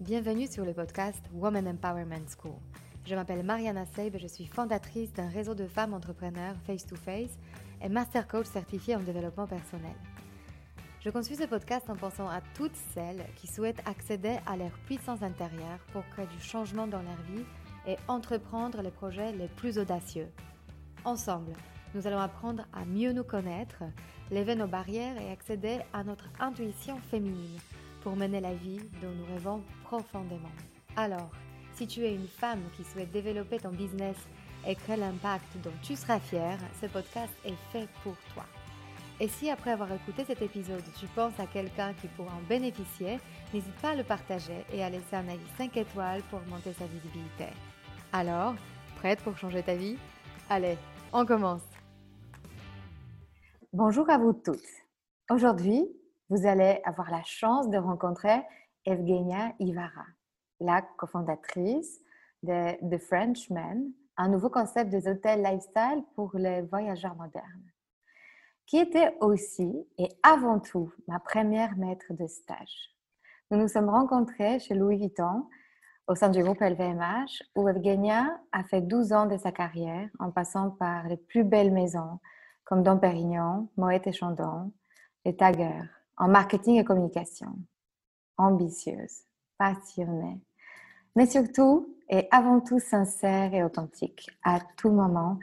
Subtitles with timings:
[0.00, 2.54] Bienvenue sur le podcast Woman Empowerment School.
[3.04, 7.38] Je m'appelle Mariana Seib et je suis fondatrice d'un réseau de femmes entrepreneurs face-to-face
[7.82, 9.92] et master coach certifié en développement personnel.
[11.04, 15.22] Je conçus ce podcast en pensant à toutes celles qui souhaitent accéder à leur puissance
[15.22, 17.44] intérieure pour créer du changement dans leur vie
[17.86, 20.28] et entreprendre les projets les plus audacieux.
[21.04, 21.52] Ensemble,
[21.94, 23.82] nous allons apprendre à mieux nous connaître,
[24.30, 27.60] lever nos barrières et accéder à notre intuition féminine
[28.02, 30.52] pour mener la vie dont nous rêvons profondément.
[30.96, 31.30] Alors,
[31.74, 34.16] si tu es une femme qui souhaite développer ton business
[34.66, 38.44] et créer l'impact dont tu seras fière, ce podcast est fait pour toi.
[39.20, 43.18] Et si après avoir écouté cet épisode, tu penses à quelqu'un qui pourra en bénéficier,
[43.52, 46.86] n'hésite pas à le partager et à laisser un avis 5 étoiles pour augmenter sa
[46.86, 47.46] visibilité.
[48.12, 48.54] Alors,
[48.96, 49.98] prête pour changer ta vie?
[50.48, 50.76] Allez,
[51.12, 51.62] on commence
[53.72, 54.58] Bonjour à vous toutes.
[55.30, 55.86] Aujourd'hui,
[56.30, 58.40] vous allez avoir la chance de rencontrer
[58.86, 60.06] Evgenia Ivara,
[60.60, 62.00] la cofondatrice
[62.42, 67.70] de The Frenchman, un nouveau concept des hôtels lifestyle pour les voyageurs modernes
[68.70, 72.94] qui était aussi et avant tout ma première maître de stage.
[73.50, 75.48] Nous nous sommes rencontrés chez Louis Vuitton
[76.06, 80.30] au sein du groupe LVMH où Evgenia a fait 12 ans de sa carrière en
[80.30, 82.20] passant par les plus belles maisons
[82.62, 84.72] comme Dom Pérignon, Moet et Chandon,
[85.24, 87.48] les Taggers, en marketing et communication.
[88.36, 89.24] Ambitieuse,
[89.58, 90.40] passionnée,
[91.16, 95.38] mais surtout et avant tout sincère et authentique à tout moment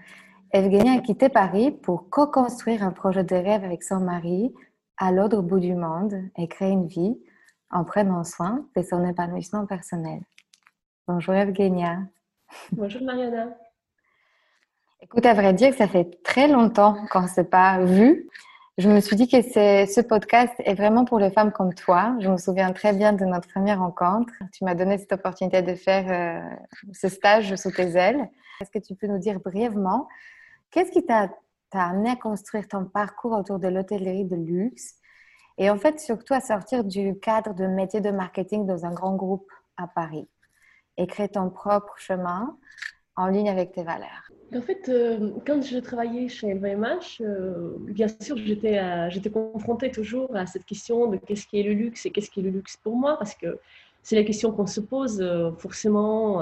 [0.51, 4.53] Evgenia a quitté Paris pour co-construire un projet de rêve avec son mari
[4.97, 7.17] à l'autre bout du monde et créer une vie
[7.69, 10.21] en prenant soin de son épanouissement personnel.
[11.05, 11.99] Bonjour Evgenia.
[12.71, 13.57] Bonjour Mariana.
[15.01, 18.29] Écoute, à vrai dire, ça fait très longtemps qu'on ne s'est pas vu.
[18.77, 22.15] Je me suis dit que ce podcast est vraiment pour les femmes comme toi.
[22.19, 24.31] Je me souviens très bien de notre première rencontre.
[24.53, 26.55] Tu m'as donné cette opportunité de faire euh,
[26.93, 28.29] ce stage sous tes ailes.
[28.61, 30.07] Est-ce que tu peux nous dire brièvement
[30.69, 31.31] Qu'est-ce qui t'a
[31.71, 34.93] amené à construire ton parcours autour de l'hôtellerie de luxe?
[35.57, 39.15] Et en fait surtout à sortir du cadre de métier de marketing dans un grand
[39.15, 40.29] groupe à Paris
[40.97, 42.55] et créer ton propre chemin
[43.15, 48.07] en ligne avec tes valeurs En fait, euh, quand je travaillais chez LVMH, euh, bien
[48.07, 52.11] sûr, j'étais j'étais confrontée toujours à cette question de qu'est-ce qui est le luxe et
[52.11, 53.59] qu'est-ce qui est le luxe pour moi, parce que
[54.03, 56.41] c'est la question qu'on se pose euh, forcément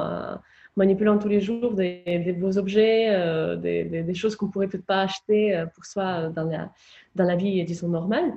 [0.75, 5.55] manipulant tous les jours des, beaux objets, euh, des, choses qu'on pourrait peut-être pas acheter
[5.55, 6.69] euh, pour soi dans la,
[7.15, 8.33] dans la vie, disons, normale.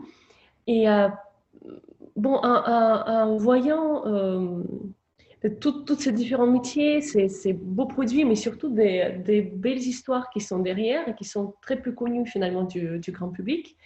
[0.67, 1.09] Et euh,
[2.17, 4.05] bon, en, voyant
[5.61, 11.09] toutes ces différents métiers, ces, beaux produits, mais surtout des, belles histoires qui sont derrière
[11.09, 13.77] et qui sont très peu connues finalement du, grand public,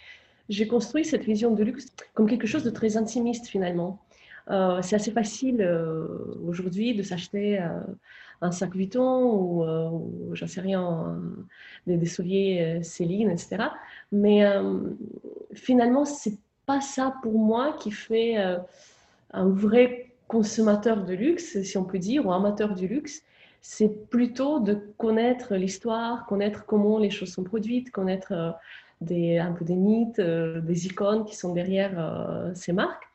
[0.49, 3.99] j'ai construit cette vision de luxe comme quelque chose de très intimiste finalement.
[4.81, 5.61] c'est assez facile
[6.43, 7.59] aujourd'hui de s'acheter
[8.43, 9.89] un sac Vuitton ou, euh,
[10.33, 11.17] j'en sais rien,
[11.87, 13.69] des, souliers euh, Céline, etc.
[14.11, 14.81] Mais euh,
[15.53, 18.37] finalement, c'est pas ça pour moi qui fait
[19.31, 23.21] un vrai consommateur de luxe, si on peut dire, ou amateur du luxe.
[23.61, 28.33] C'est plutôt de connaître l'histoire, connaître comment les choses sont produites, connaître
[28.99, 31.93] des, un peu des mythes, des icônes qui sont derrière
[32.55, 33.07] ces marques.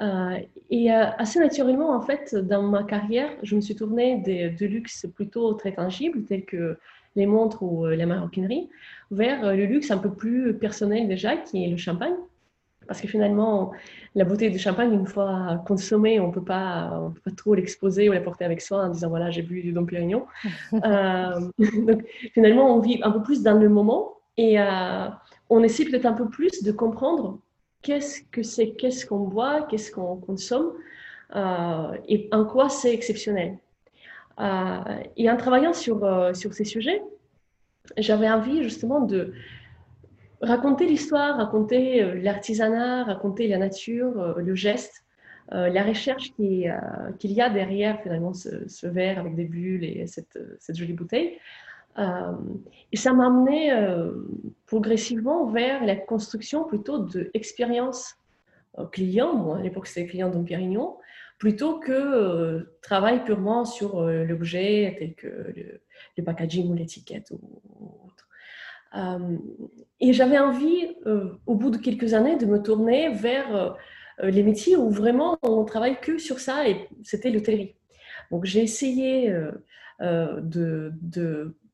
[0.00, 0.38] Euh,
[0.70, 5.06] et euh, assez naturellement, en fait, dans ma carrière, je me suis tournée de, luxe
[5.14, 6.78] plutôt très tangible, tel que
[7.14, 8.68] les montres ou euh, la maroquinerie,
[9.10, 12.14] vers le luxe un peu plus personnel déjà, qui est le champagne.
[12.86, 13.72] Parce que finalement,
[14.14, 18.20] la beauté du champagne, une fois consommée, on ne peut pas trop l'exposer ou la
[18.20, 20.26] porter avec soi en disant voilà, j'ai bu du Dom Pérignon.
[20.72, 24.58] donc finalement, on vit un peu plus dans le moment et
[25.50, 27.38] on essaie peut-être un peu plus de comprendre
[27.82, 30.72] qu'est-ce que c'est, qu'est-ce qu'on boit, qu'est-ce qu'on consomme
[31.34, 33.58] euh, et en quoi c'est exceptionnel.
[34.38, 37.02] Euh, et en travaillant sur, euh, sur ces sujets,
[37.96, 39.32] j'avais envie justement de
[40.40, 45.04] raconter l'histoire, raconter l'artisanat, raconter la nature, le geste,
[45.50, 46.62] la recherche qu'il
[47.32, 51.38] y a derrière finalement ce, verre avec des bulles et cette, cette jolie bouteille.
[51.98, 52.32] Euh,
[52.92, 54.12] et ça m'a amené euh,
[54.66, 58.16] progressivement vers la construction plutôt d'expériences
[58.78, 59.34] euh, clients.
[59.34, 60.98] Moi, à l'époque, c'était client de Pérignon,
[61.38, 65.80] plutôt que travail purement sur l'objet tel que
[66.16, 67.40] le, packaging ou l'étiquette ou,
[68.06, 68.25] autre.
[70.00, 70.96] Et j'avais envie,
[71.46, 73.76] au bout de quelques années, de me tourner vers
[74.22, 77.74] les métiers où vraiment on travaille que sur ça, et c'était l'hôtellerie.
[78.30, 79.34] Donc j'ai essayé
[80.00, 80.92] de,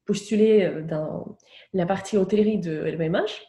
[0.05, 1.37] postuler euh, dans
[1.73, 3.47] la partie hôtellerie de LVMH,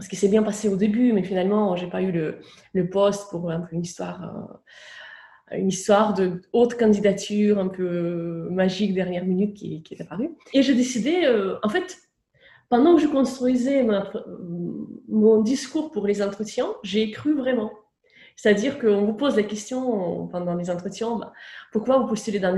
[0.00, 3.50] ce qui s'est bien passé au début, mais finalement, j'ai pas eu le, poste pour
[3.50, 4.62] une histoire
[5.50, 10.30] une histoire de haute candidature un peu magique dernière minute qui est apparue.
[10.54, 11.30] Et j'ai décidé,
[11.62, 11.98] en fait,
[12.72, 13.86] pendant que je construisais
[15.06, 17.70] mon discours pour les entretiens, j'ai cru vraiment.
[18.34, 21.34] C'est-à-dire qu'on vous pose la question pendant les entretiens, bah,
[21.70, 22.50] pourquoi vous postulez dans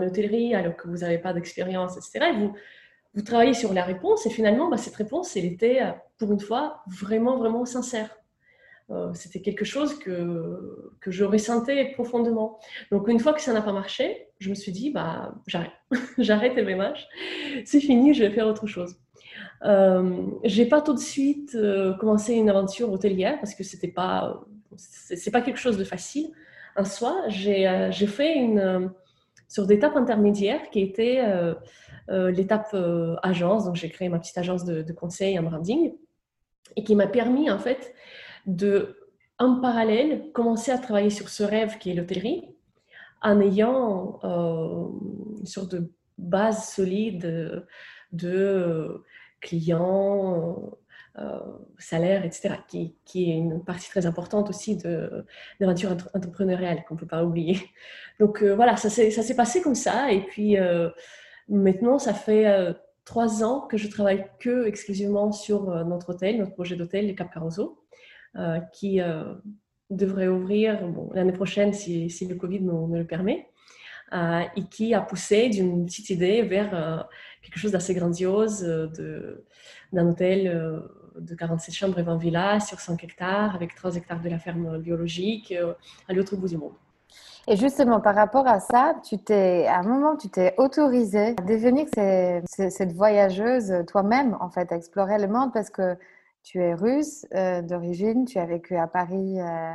[0.00, 2.26] l'hôtellerie alors que vous n'avez pas d'expérience, etc.
[2.32, 5.80] Et vous, travaillez sur la réponse et finalement, bah, cette réponse, elle était,
[6.16, 8.08] pour une fois, vraiment, vraiment sincère.
[8.90, 12.60] Euh, c'était quelque chose que, que je ressentais profondément.
[12.92, 15.72] Donc, une fois que ça n'a pas marché, je me suis dit, bah, j'arrête.
[16.18, 17.08] j'arrête LVMH.
[17.64, 18.94] C'est fini, je vais faire autre chose.
[19.64, 24.42] Euh, j'ai pas tout de suite euh, commencé une aventure hôtelière parce que c'était pas,
[24.76, 26.30] c'est pas quelque chose de facile
[26.76, 27.14] en soi.
[27.28, 28.90] J'ai euh, fait une
[29.48, 31.22] sur des étapes intermédiaires qui étaient
[32.08, 32.76] l'étape
[33.22, 33.64] agence.
[33.64, 35.92] Donc j'ai créé ma petite agence de, de conseil en branding
[36.76, 37.92] et qui m'a permis en fait
[38.46, 38.96] de,
[39.40, 42.44] en parallèle, commencer à travailler sur ce rêve qui est l'hôtellerie,
[43.22, 44.86] en ayant euh,
[45.44, 47.66] sorte de base solide
[48.12, 49.02] de
[49.40, 50.78] clients,
[51.18, 51.40] euh,
[51.78, 55.24] salaires, etc., qui, qui, est une partie très importante aussi de
[55.58, 57.58] l'aventure entrepreneuriale qu'on ne peut pas oublier.
[58.20, 60.12] Donc euh, voilà, ça s'est passé comme ça.
[60.12, 60.56] Et puis
[61.48, 66.76] maintenant, ça fait trois ans que je travaille que exclusivement sur notre hôtel, notre projet
[66.76, 67.80] d'hôtel, le Cap Caroso.
[68.36, 69.24] Euh, qui euh,
[69.90, 73.48] devrait ouvrir bon, l'année prochaine si, si, le Covid nous, le permet,
[74.12, 77.08] euh, et qui a poussé d'une petite idée vers
[77.42, 78.62] quelque chose d'assez grandiose,
[79.92, 80.82] d'un hôtel
[81.16, 84.78] de 47 chambres et 20 villas sur 5 hectares, avec 3 hectares de la ferme
[84.78, 85.54] biologique
[86.08, 86.74] à l'autre bout du monde.
[87.48, 91.42] Et justement, par rapport à ça, tu t'es, à un moment, tu t'es autorisée à
[91.42, 91.86] devenir
[92.46, 95.96] cette voyageuse toi-même, en fait, à explorer le monde parce que
[96.42, 99.72] tu es russe euh, d'origine, tu as vécu à Paris euh,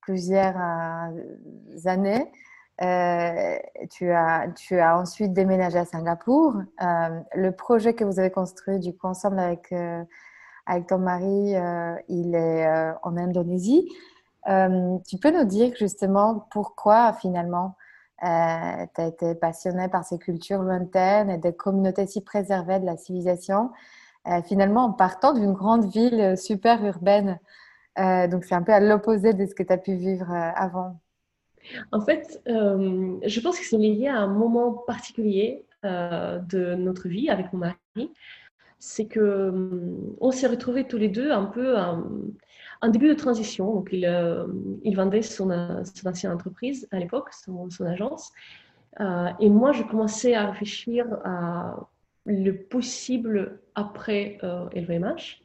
[0.00, 2.30] plusieurs euh, années.
[2.78, 6.54] Tu, as, tu as ensuite déménagé à Singapour.
[6.80, 9.72] le projet que vous avez construit du coup ensemble avec,
[10.66, 11.54] avec ton mari,
[12.08, 12.68] il est
[13.02, 13.88] en Indonésie.
[14.46, 17.76] tu peux nous dire justement pourquoi finalement
[18.20, 22.96] tu as été passionné par ces cultures lointaines et des communautés si préservées de la
[22.96, 23.70] civilisation
[24.28, 27.38] euh, finalement en partant d'une grande ville euh, super urbaine.
[27.98, 31.00] Euh, donc c'est un peu à l'opposé de ce que tu as pu vivre avant.
[31.92, 37.52] En fait, je pense que c'est lié à un moment particulier de notre vie avec
[37.52, 38.12] mon mari.
[38.78, 39.52] C'est que
[40.20, 43.74] on s'est retrouvés tous les deux un peu en, début de transition.
[43.74, 48.32] Donc, il, vendait son, ancienne entreprise à l'époque, son, agence.
[49.00, 51.88] et moi, je commençais à réfléchir à
[52.28, 54.38] le possible après
[54.74, 55.40] LVMH.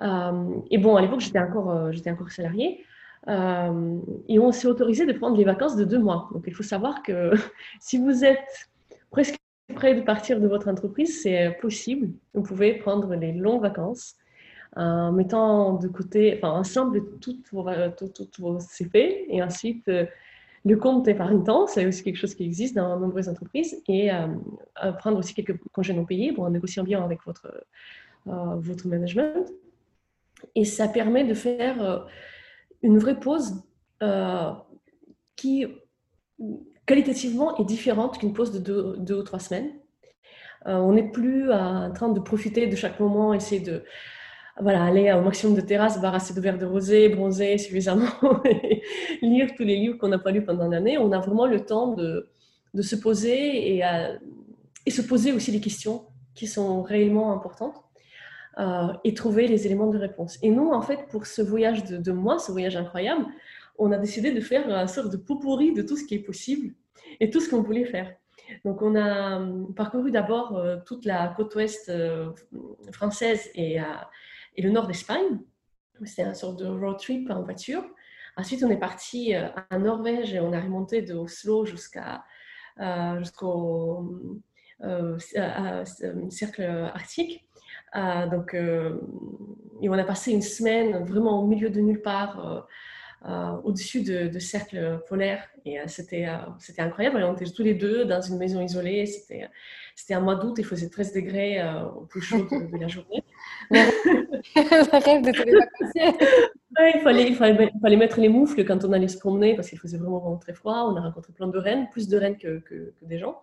[0.00, 2.84] Euh, euh, et bon, à l'époque, j'étais encore, euh, j'étais encore salariée.
[3.28, 6.28] Et on s'est autorisé de prendre les vacances de deux mois.
[6.32, 7.32] Donc, il faut savoir que
[7.80, 8.68] si vous êtes
[9.10, 9.36] presque
[9.74, 12.10] prêt de partir de votre entreprise, c'est possible.
[12.34, 14.16] Vous pouvez prendre les longues vacances
[14.74, 19.88] en mettant de côté, enfin, ensemble toutes vos, CP et ensuite
[20.64, 24.92] le compte épargne-temps, c'est aussi quelque chose qui existe dans de nombreuses entreprises, et euh,
[24.98, 27.64] prendre aussi quelques congés non payés pour en négocier bien avec votre,
[28.28, 29.50] euh, votre management.
[30.54, 31.98] Et ça permet de faire euh,
[32.82, 33.62] une vraie pause
[35.36, 35.66] qui,
[36.86, 38.58] qualitativement, est différente qu'une pause de
[38.98, 39.70] deux, ou trois semaines.
[40.66, 43.84] on n'est plus en train de profiter de chaque moment, essayer de
[44.60, 48.10] voilà, aller au maximum de terrasses, boire assez de verres de rosé, bronzer suffisamment,
[48.44, 48.82] et
[49.22, 50.98] lire tous les livres qu'on n'a pas lus pendant l'année.
[50.98, 52.28] On a vraiment le temps de,
[52.74, 53.82] de se poser et,
[54.86, 57.76] et, se poser aussi des questions qui sont réellement importantes
[58.58, 60.38] euh, et trouver les éléments de réponse.
[60.42, 63.26] Et nous, en fait, pour ce voyage de, mois, ce voyage incroyable,
[63.78, 66.22] on a décidé de faire une sorte de pot pourri de tout ce qui est
[66.22, 66.74] possible
[67.20, 68.14] et tout ce qu'on voulait faire.
[68.64, 69.40] Donc, on a
[69.74, 72.30] parcouru d'abord euh, toute la côte ouest euh,
[72.92, 73.78] française et,
[74.56, 75.38] et le nord d'Espagne.
[76.04, 77.84] C'était un sorte de road trip en voiture.
[78.36, 82.24] Ensuite, on est parti euh, en Norvège et on a remonté de Oslo jusqu'à
[82.80, 84.18] euh, jusqu'au
[84.82, 85.18] euh,
[86.30, 86.62] cercle
[86.94, 87.46] arctique.
[87.94, 92.66] Donc, et on a passé une semaine vraiment au milieu de nulle part,
[93.64, 95.46] au-dessus de, de cercles polaires.
[95.64, 96.26] Et c'était
[96.58, 97.22] c'était incroyable.
[97.22, 99.06] on était tous les deux dans une maison isolée.
[99.06, 99.48] C'était
[99.94, 101.58] c'était un mois d'août, il faisait 13 degrés
[101.96, 103.22] au plus chaud de, de la journée.
[103.70, 106.28] le rêve de tous les vacanciers.
[106.94, 109.98] il, fallait, il, fallait, mettre les moufles quand on allait se promener parce qu'il faisait
[109.98, 110.88] vraiment, vraiment, très froid.
[110.90, 113.38] On a rencontré plein de rennes, plus de rennes que, que, des gens.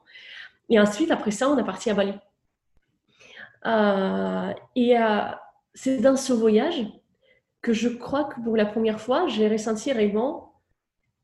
[0.70, 2.14] Et ensuite, après ça, on est parti à Bali.
[3.66, 5.20] Euh, et euh,
[5.74, 6.86] c'est dans ce voyage
[7.62, 10.62] que je crois que pour la première fois, j'ai ressenti réellement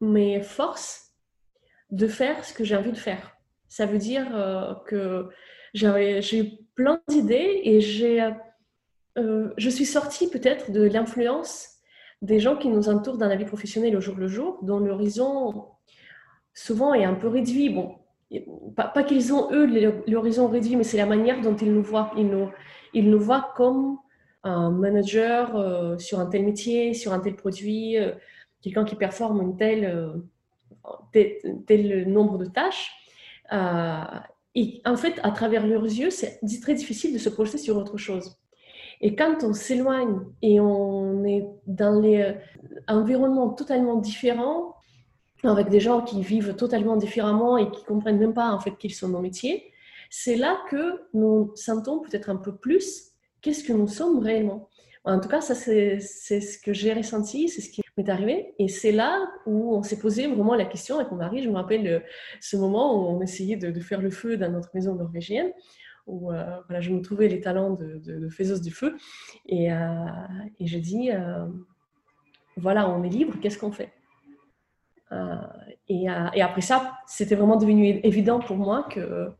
[0.01, 1.13] mes forces
[1.91, 3.37] de faire ce que j'ai envie de faire.
[3.69, 4.27] Ça veut dire
[4.85, 5.29] que
[5.73, 8.29] j'ai plein d'idées et j'ai,
[9.15, 11.75] je suis sortie peut-être de l'influence
[12.21, 15.65] des gens qui nous entourent dans la vie professionnelle au jour le jour, dont l'horizon
[16.53, 17.69] souvent est un peu réduit.
[17.69, 17.95] Bon,
[18.75, 19.65] pas, qu'ils ont eux
[20.07, 22.11] l'horizon réduit, mais c'est la manière dont ils nous voient.
[22.17, 23.97] Ils nous, voient comme
[24.43, 28.11] un manager euh, sur un tel métier, sur un tel produit, euh,
[28.61, 30.13] quelqu'un qui performe une telle, euh,
[31.67, 32.91] tel, nombre de tâches.
[34.55, 37.97] et en fait, à travers leurs yeux, c'est très difficile de se projeter sur autre
[37.97, 38.37] chose.
[39.01, 42.33] Et quand on s'éloigne et on est dans des
[42.87, 44.75] environnements totalement différents,
[45.51, 48.93] avec des gens qui vivent totalement différemment et qui comprennent même pas en fait qu'ils
[48.93, 49.71] sont nos métiers,
[50.09, 53.11] c'est là que nous sentons peut-être un peu plus
[53.41, 54.69] qu'est-ce que nous sommes réellement.
[55.03, 58.55] En tout cas, ça c'est ce que j'ai ressenti, c'est ce qui m'est arrivé.
[58.57, 61.43] Et c'est là où on s'est posé vraiment la question avec mon mari.
[61.43, 61.99] Je me rappelle euh,
[62.41, 65.51] ce moment où on essayait de, faire le feu dans notre maison norvégienne
[66.07, 68.95] où euh, voilà, je me trouvais les talents de, de, du Feu.
[69.47, 70.05] Et, euh,
[70.59, 71.45] et j'ai dit, euh,
[72.57, 73.91] voilà, on est libre, qu'est-ce qu'on fait?
[75.87, 79.31] Et, et, après ça, c'était vraiment devenu évident pour moi que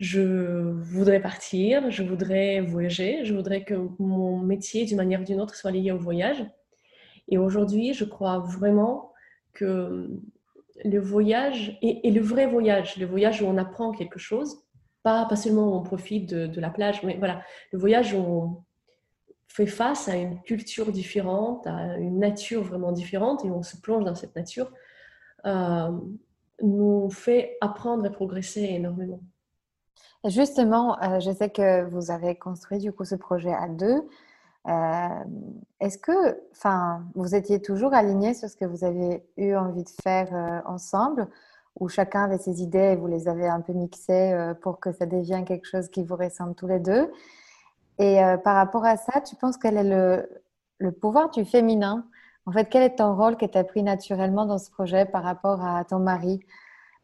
[0.00, 5.40] je voudrais partir, je voudrais voyager, je voudrais que mon métier, d'une manière ou d'une
[5.40, 6.44] autre, soit lié au voyage.
[7.28, 9.12] Et aujourd'hui, je crois vraiment
[9.52, 10.10] que
[10.84, 14.64] le voyage, et, le vrai voyage, le voyage où on apprend quelque chose,
[15.02, 18.62] pas, pas seulement on profite de, la plage, mais voilà, le voyage, on
[19.54, 24.04] fait face à une culture différente, à une nature vraiment différente, et on se plonge
[24.04, 24.72] dans cette nature,
[25.46, 25.92] euh,
[26.60, 29.20] nous fait apprendre et progresser énormément.
[30.24, 34.02] Justement, euh, je sais que vous avez construit du coup ce projet à deux.
[34.66, 35.24] Euh,
[35.78, 39.90] est-ce que, enfin, vous étiez toujours aligné sur ce que vous avez eu envie de
[40.02, 41.28] faire ensemble
[41.78, 45.06] où chacun avait ses idées et vous les avez un peu mixées pour que ça
[45.06, 47.12] devienne quelque chose qui vous ressemble tous les deux?
[47.98, 49.84] Et euh, par rapport à ça, tu penses quel est
[50.80, 52.06] le, pouvoir du féminin?
[52.46, 55.22] En fait, quel est ton rôle que tu as pris naturellement dans ce projet par
[55.22, 56.40] rapport à ton mari?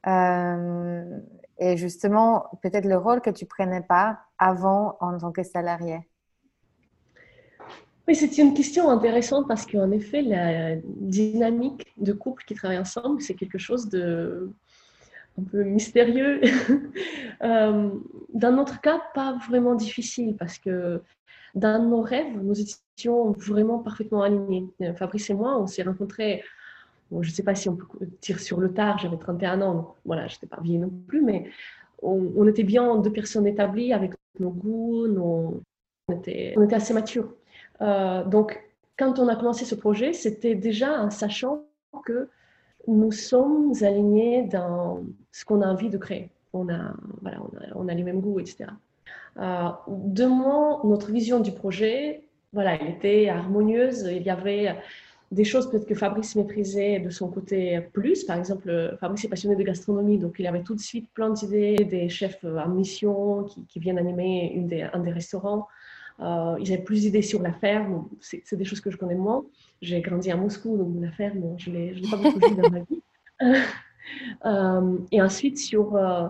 [0.07, 1.19] Euh,
[1.59, 6.01] Et justement, peut-être le rôle que tu prenais pas avant en tant que salarié
[8.09, 13.21] oui, c'est une question intéressante parce qu'en effet, la dynamique de couple qui travaillent ensemble,
[13.23, 14.53] c'est quelque chose de
[15.39, 16.41] un peu mystérieux.
[17.43, 17.89] Euh,
[18.35, 21.01] dans notre cas, pas vraiment difficile parce que
[21.55, 24.67] dans nos rêves, nous étions vraiment parfaitement alignés.
[24.83, 26.45] Euh, Fabrice et moi, on s'est rencontrés,
[27.11, 27.87] je ne sais pas si on peut
[28.21, 31.51] dire sur le tard, j'avais 31 ans, voilà, je n'étais pas vieille non plus, mais
[32.03, 35.63] on, était bien deux personnes établies avec nos goûts, nos...
[36.09, 37.33] On, était, on était assez matures.
[37.81, 38.61] Euh, donc,
[38.99, 41.65] quand on a commencé ce projet, c'était déjà en sachant
[42.05, 42.29] que
[42.87, 46.31] nous sommes alignés dans ce qu'on a envie de créer.
[46.53, 47.39] On a, voilà,
[47.75, 48.71] on a, les mêmes goûts, etc.
[49.39, 52.23] Euh, de moi, notre vision du projet,
[52.53, 54.09] voilà, elle était harmonieuse.
[54.11, 54.77] Il y avait
[55.31, 58.25] des choses peut-être que Fabrice maîtrisait de son côté plus.
[58.25, 61.77] Par exemple, Fabrice est passionné de gastronomie, donc il avait tout de suite plein d'idées,
[61.77, 65.69] des chefs en mission qui, qui viennent animer une des, un des restaurants.
[66.21, 68.09] Euh, ils avaient plus d'idées sur la ferme.
[68.21, 69.45] C'est des choses que je connais moins.
[69.81, 72.81] J'ai grandi à Moscou, donc la ferme, je ne l'ai pas beaucoup vu dans ma
[72.81, 73.03] vie.
[74.45, 76.27] Euh, et ensuite, sur euh,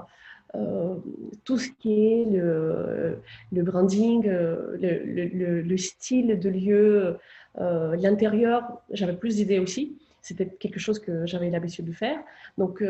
[1.45, 7.17] tout ce qui est le, le branding, le, le, le, style de lieu,
[7.57, 9.97] l'intérieur, j'avais plus d'idées aussi.
[10.21, 12.19] C'était quelque chose que j'avais l'habitude de faire.
[12.59, 12.85] Donc,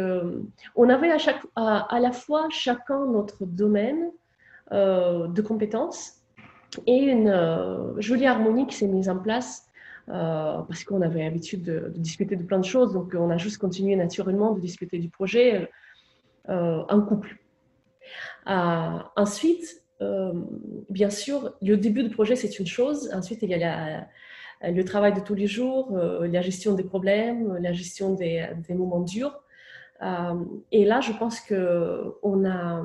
[0.75, 4.11] on avait à, chaque, à, à, la fois chacun notre domaine
[4.73, 6.20] de compétences
[6.87, 9.67] et une euh, jolie harmonie qui s'est mise en place
[10.09, 12.93] euh, parce qu'on avait l'habitude de, discuter de plein de choses.
[12.93, 15.69] Donc, on a juste continué naturellement de discuter du projet
[16.49, 17.37] euh, en couple.
[18.47, 19.83] ensuite,
[20.89, 23.11] bien sûr, le début du projet, c'est une chose.
[23.13, 24.09] Ensuite, il y a
[24.63, 29.43] le travail de tous les jours, la gestion des problèmes, la gestion des, moments durs.
[30.73, 32.83] et là, je pense qu'on a,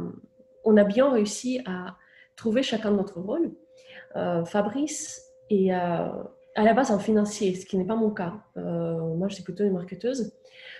[0.77, 1.96] a bien réussi à
[2.36, 3.51] trouver chacun notre rôle.
[4.15, 6.07] Euh, Fabrice est euh,
[6.55, 8.34] à la base un financier, ce qui n'est pas mon cas.
[8.57, 10.31] Euh, moi, je suis plutôt une marketeuse.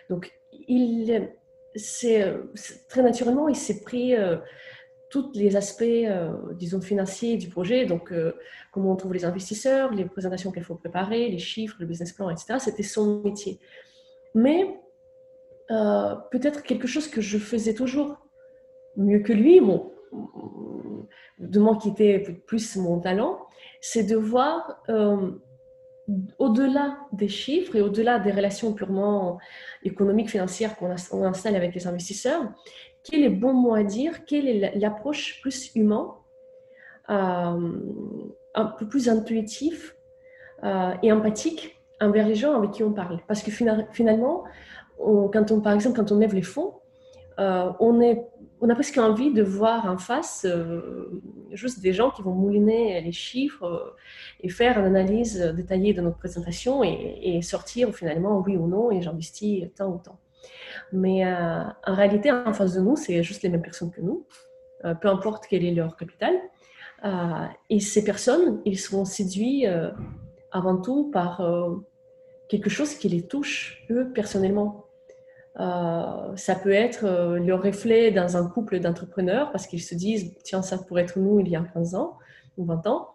[0.10, 0.32] Donc,
[0.68, 1.30] il,
[1.76, 2.34] c'est,
[2.88, 4.14] très naturellement, il s'est pris
[5.10, 5.84] tous les aspects,
[6.54, 7.86] disons, financiers du projet.
[7.86, 8.14] Donc,
[8.72, 12.30] comment on trouve les investisseurs, les présentations qu'il faut préparer, les chiffres, le business plan,
[12.30, 12.56] etc.
[12.60, 13.60] C'était son métier.
[14.34, 14.80] Mais
[15.68, 18.18] peut-être quelque chose que je faisais toujours
[18.96, 19.92] mieux que lui, bon,
[21.40, 23.40] de moi qui était plus mon talent,
[23.82, 25.32] c'est de voir euh,
[26.40, 29.38] au-delà des chiffres et au-delà des relations purement
[29.84, 32.44] économiques, financières qu'on installe avec les investisseurs,
[33.04, 36.08] quel est le bon mot à dire Quelle est l'approche plus humaine,
[37.10, 37.72] euh,
[38.56, 39.94] un peu plus intuitive
[40.64, 43.20] euh, et empathique envers les gens avec qui on parle.
[43.28, 44.44] Parce que finalement,
[44.98, 46.74] quand on, par exemple, quand on lève les fonds,
[47.40, 48.26] euh, on, est,
[48.62, 51.22] on a presque envie de voir en face euh,
[51.52, 53.96] juste des gens qui vont mouliner les chiffres euh,
[54.42, 59.02] et faire une analyse détaillée de notre présentation et, sortir finalement oui ou non et
[59.02, 60.20] j'investis tant ou tant.
[60.94, 64.26] Mais en réalité, en face de nous, c'est juste les mêmes personnes que nous,
[65.02, 66.34] peu importe quel est leur capital.
[67.70, 69.66] et ces personnes, ils seront séduits
[70.52, 71.42] avant tout par
[72.48, 74.85] quelque chose qui les touche, eux, personnellement.
[75.60, 80.34] Euh, ça peut être euh, le reflet dans un couple d'entrepreneurs parce qu'ils se disent,
[80.44, 82.18] tiens, ça pourrait être nous il y a 15 ans
[82.58, 83.12] ou 20 ans.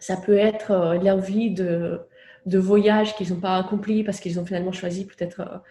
[0.00, 2.00] Ça peut être euh, l'envie de,
[2.46, 5.62] de voyage qu'ils n'ont pas accompli parce qu'ils ont finalement choisi peut-être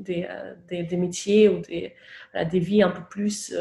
[0.00, 0.26] des,
[0.70, 1.92] des, métiers ou des,
[2.50, 3.54] des vies un peu plus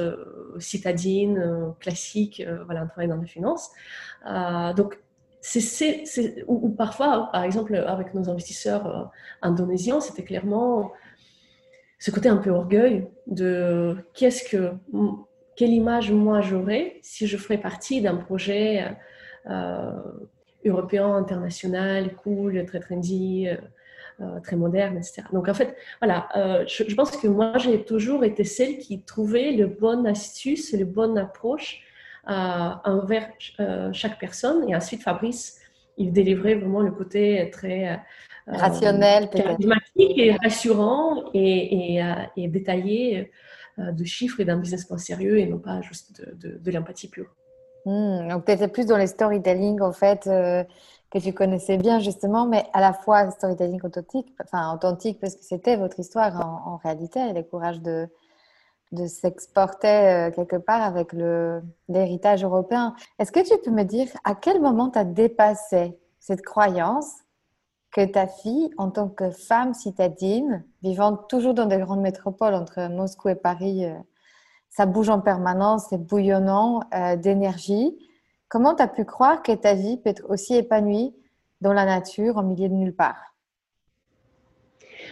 [0.60, 3.70] citadines, classiques, voilà, un travail dans la finance.
[4.78, 4.98] donc,
[6.48, 9.04] ou, parfois, par exemple, avec nos investisseurs euh,
[9.42, 10.92] indonésiens, c'était clairement
[11.98, 14.74] ce côté un peu orgueil de qu'est-ce que,
[15.56, 18.86] quelle image moi j'aurais si je ferais partie d'un projet
[19.50, 19.92] euh,
[20.66, 23.48] européen, international, cool, très trendy,
[24.22, 25.24] euh, très moderne, etc.
[25.34, 26.30] Donc en fait, voilà,
[26.68, 31.18] je, pense que moi j'ai toujours été celle qui trouvait le bon astuce, le bonne
[31.18, 31.82] approche
[32.30, 34.70] envers euh, chaque personne.
[34.70, 35.60] Et ensuite, Fabrice,
[35.98, 37.96] il délivrait vraiment le côté très euh,
[38.48, 42.00] rationnel, charismatique et rassurant et,
[42.36, 43.32] et, détaillé
[43.78, 47.34] de chiffres et d'un business point sérieux et non pas juste de, de, l'empathie pure.
[47.86, 52.46] Hmm, donc, tu étais plus dans les storytelling, en fait, que tu connaissais bien, justement,
[52.46, 56.78] mais à la fois storytelling authentique, enfin authentique, parce que c'était votre histoire en, en
[56.78, 58.10] réalité, et le courage de,
[58.92, 61.14] de s'exporter euh, quelque part avec
[61.88, 62.96] l'héritage européen.
[63.20, 67.12] Est-ce que tu peux me dire à quel moment tu as dépassé cette croyance
[67.92, 72.88] que ta fille, en tant que femme citadine, vivant toujours dans des grandes métropoles entre
[72.90, 73.96] Moscou et Paris, euh,
[74.70, 77.98] ça bouge en permanence, c'est bouillonnant euh, d'énergie.
[78.48, 81.16] Comment tu as pu croire que ta vie peut être aussi épanouie
[81.62, 83.36] dans la nature, en milieu de nulle part?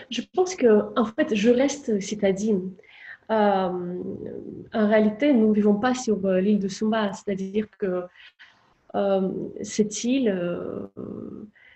[0.09, 2.71] Je pense que, en fait, je reste citadine.
[3.29, 4.03] Euh,
[4.73, 8.03] en réalité, nous ne vivons pas sur euh, l'île de Sumba, c'est-à-dire que
[8.95, 9.29] euh,
[9.61, 10.33] cette île,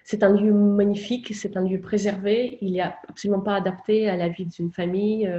[0.03, 4.29] c'est un lieu magnifique, c'est un lieu préservé, il n'est absolument pas adapté à la
[4.29, 5.29] vie d'une famille.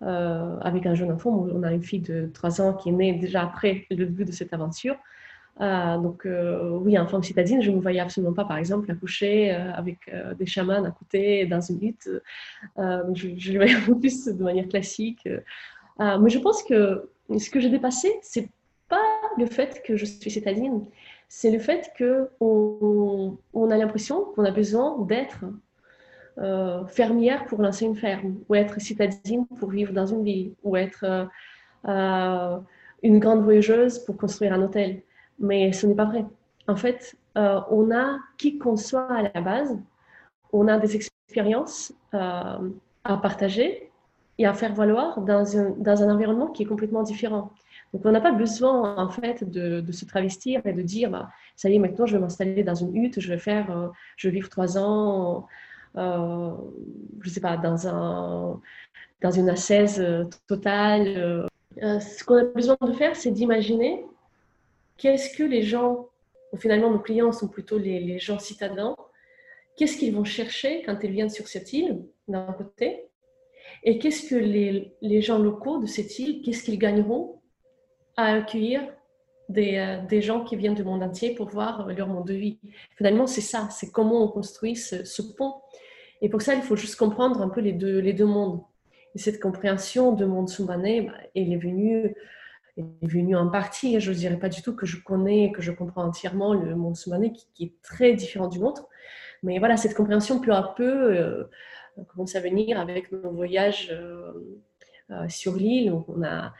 [0.00, 3.42] avec un jeune enfant, on a une fille de 3 ans qui est née déjà
[3.42, 4.96] après le début de cette aventure.
[5.60, 8.90] Euh, donc euh, oui, en femme citadine, je ne me voyais absolument pas, par exemple,
[8.90, 9.98] accoucher euh, avec
[10.38, 12.08] des chamans à côté dans une hutte.
[12.76, 15.28] je, je, le voyais plus de manière classique.
[15.98, 18.48] mais je pense que ce que j'ai dépassé, c'est
[18.88, 20.84] pas le fait que je suis citadine,
[21.28, 25.44] c'est le fait qu'on on a l'impression qu'on a besoin d'être
[26.88, 31.28] fermière pour lancer une ferme, ou être citadine pour vivre dans une ville, ou être
[31.84, 35.02] une grande voyageuse pour construire un hôtel.
[35.42, 36.24] Mais ce n'est pas vrai.
[36.68, 39.76] En fait, euh, on a, qui qu'on soit à la base,
[40.52, 42.70] on a des expériences euh,
[43.04, 43.90] à partager
[44.38, 47.50] et à faire valoir dans un, dans un, environnement qui est complètement différent.
[47.92, 51.68] Donc, on n'a pas besoin, en fait, de, se travestir et de dire, bah, ça
[51.68, 54.34] y est, maintenant, je vais m'installer dans une hutte, je vais faire, euh, je vais
[54.34, 55.46] vivre trois ans,
[55.94, 58.60] je ne sais pas, dans, un,
[59.20, 60.02] dans une assaise
[60.46, 61.46] totale.
[61.76, 64.06] ce qu'on a besoin de faire, c'est d'imaginer
[65.02, 66.10] qu'est-ce que les gens,
[66.56, 68.94] finalement nos clients sont plutôt les, gens citadins,
[69.76, 73.08] qu'est-ce qu'ils vont chercher quand ils viennent sur cette île, d'un côté,
[73.82, 77.40] et qu'est-ce que les, gens locaux de cette île, qu'est-ce qu'ils gagneront
[78.16, 78.80] à accueillir
[79.48, 82.60] des, euh, gens qui viennent du monde entier pour voir leur monde de vie?
[82.96, 85.54] Finalement, c'est ça, c'est comment on construit ce, pont.
[86.20, 88.60] Et pour ça, il faut juste comprendre un peu les deux, les deux mondes.
[89.16, 92.14] Et cette compréhension de monde sumbanais, bah, elle est venue
[92.76, 94.00] est venu en partie.
[94.00, 96.96] Je ne dirais pas du tout que je connais, que je comprends entièrement le monde
[96.96, 98.86] soudanais qui, est très différent du nôtre.
[99.42, 101.44] Mais voilà, cette compréhension peu à peu euh,
[102.08, 104.32] commence à venir avec nos voyages euh,
[105.10, 105.92] euh, sur l'île.
[106.08, 106.52] On a,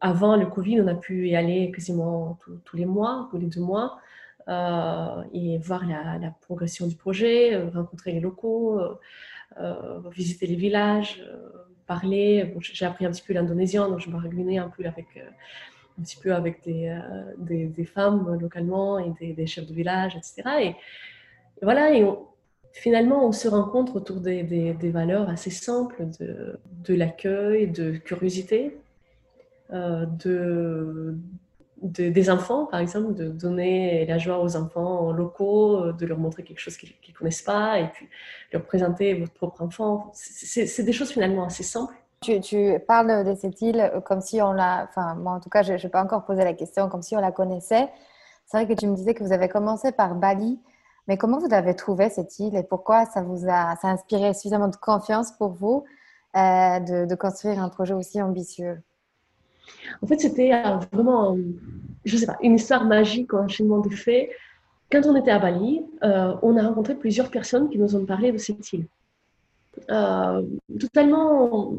[0.00, 3.60] avant le Covid, on a pu y aller quasiment tous les mois, tous les deux
[3.60, 3.98] mois,
[4.48, 8.80] et voir la, progression du projet, rencontrer les locaux,
[10.10, 11.24] visiter les villages
[11.86, 12.54] parler.
[12.60, 15.28] j'ai appris un petit peu l'indonésien, donc je me réunais un peu avec, euh,
[15.98, 16.94] un petit peu avec des,
[17.38, 20.42] des, femmes localement et des, chefs de village, etc.
[20.62, 20.74] Et,
[21.62, 22.06] voilà, et
[22.72, 28.76] finalement, on se rencontre autour des, des valeurs assez simples de, de l'accueil, de curiosité,
[29.72, 31.16] de,
[31.82, 36.58] des enfants, par exemple, de donner la joie aux enfants locaux, de leur montrer quelque
[36.58, 38.08] chose qu'ils ne connaissent pas, et puis
[38.52, 40.10] leur présenter votre propre enfant.
[40.14, 41.94] C'est des choses finalement assez simples.
[42.22, 45.74] Tu, parles de cette île comme si on l'a, enfin moi en tout cas je
[45.74, 47.88] n'ai pas encore posé la question, comme si on la connaissait.
[48.46, 50.58] C'est vrai que tu me disais que vous avez commencé par Bali,
[51.08, 54.68] mais comment vous avez trouvé cette île et pourquoi ça vous a, ça inspiré suffisamment
[54.68, 55.84] de confiance pour vous
[56.36, 58.82] euh, de, de construire un projet aussi ambitieux?
[60.02, 61.36] En fait, c'était euh, vraiment,
[62.04, 64.30] je sais pas, une histoire magique, un enchaînement de faits.
[64.90, 68.32] Quand on était à Bali, euh, on a rencontré plusieurs personnes qui nous ont parlé
[68.32, 68.86] de cette île.
[69.90, 70.42] Euh,
[70.80, 71.74] totalement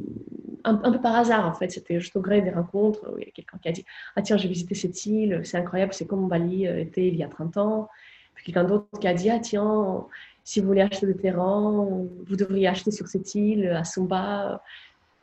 [0.64, 3.12] un, peu par hasard en fait, c'était juste au gré des rencontres.
[3.18, 5.94] il y a quelqu'un qui a dit Ah tiens, j'ai visité cette île, c'est incroyable,
[5.94, 7.90] c'est comme Bali était il y a 30 ans.
[8.36, 10.06] Puis quelqu'un d'autre qui a dit Ah tiens,
[10.44, 11.88] si vous voulez acheter des terrains,
[12.28, 14.62] vous devriez acheter sur cette île à Sumba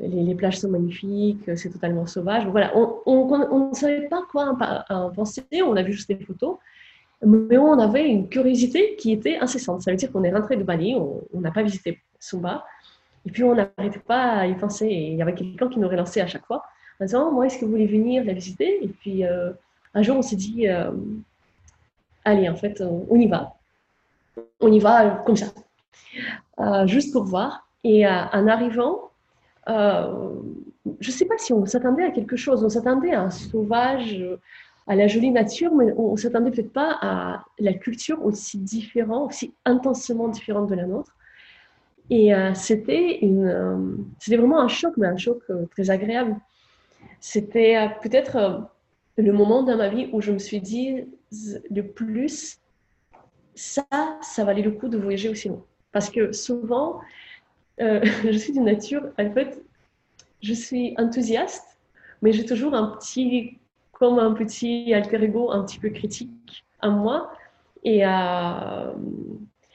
[0.00, 2.46] les, plages sont magnifiques, c'est totalement sauvage.
[2.46, 4.56] Voilà, on ne savait pas quoi
[4.90, 6.56] en, penser, on a vu juste des photos,
[7.24, 9.82] mais on avait une curiosité qui était incessante.
[9.82, 12.64] Ça veut dire qu'on est rentré de Bali, on n'a pas visité Sumba,
[13.26, 14.86] et puis on n'arrêtait pas à y penser.
[14.86, 16.64] Il y avait quelqu'un qui nous relançait à chaque fois
[17.00, 18.84] en disant Moi, est-ce que vous voulez venir la visiter?
[18.84, 19.52] Et puis euh,
[19.94, 20.90] un jour, on s'est dit euh,
[22.24, 23.54] Allez, en fait, on y va.
[24.60, 25.46] On y va comme ça,
[26.58, 27.68] euh, juste pour voir.
[27.84, 29.10] Et en arrivant,
[29.68, 30.40] euh,
[31.00, 32.64] je ne sais pas si on s'attendait à quelque chose.
[32.64, 34.24] On s'attendait à un sauvage,
[34.86, 39.30] à la jolie nature, mais on ne s'attendait peut-être pas à la culture aussi différente,
[39.30, 41.14] aussi intensément différente de la nôtre.
[42.10, 46.36] Et euh, c'était euh, c'était vraiment un choc, mais un choc très agréable.
[47.20, 48.68] C'était peut-être
[49.16, 51.04] le moment dans ma vie où je me suis dit
[51.70, 52.58] le plus,
[53.54, 53.86] ça,
[54.20, 55.62] ça valait le coup de voyager aussi loin.
[55.92, 57.00] Parce que souvent,
[57.80, 59.62] euh, je suis d'une nature, en fait,
[60.42, 61.78] je suis enthousiaste,
[62.22, 63.58] mais j'ai toujours un petit,
[63.92, 67.32] comme un petit alter ego un petit peu critique en moi.
[67.82, 68.92] Et euh,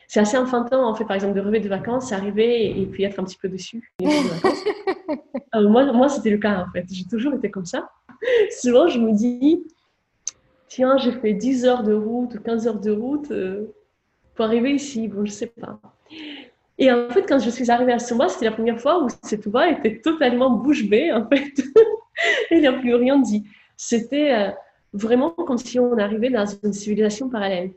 [0.08, 3.20] c'est assez enfantin, en fait, par exemple, de rêver de vacances, arriver et, puis être
[3.20, 3.94] un petit peu dessus.
[5.56, 6.86] Euh, moi, moi c'était le cas, en fait.
[6.92, 7.90] J'ai toujours été comme ça.
[8.52, 9.64] Souvent, je me dis,
[10.68, 13.34] tiens, j'ai fait 10 heures de route ou 15 heures de route
[14.36, 15.08] pour arriver ici.
[15.08, 15.80] Bon, je sais pas.
[16.82, 19.10] Et en fait, quand je suis arrivée à Sumba, c'était la première fois où
[19.48, 21.52] voix était totalement bouche bée, en fait.
[22.52, 23.44] il n'y a plus rien dit.
[23.76, 24.52] C'était euh,
[24.94, 27.72] vraiment comme si on arrivait dans une civilisation parallèle.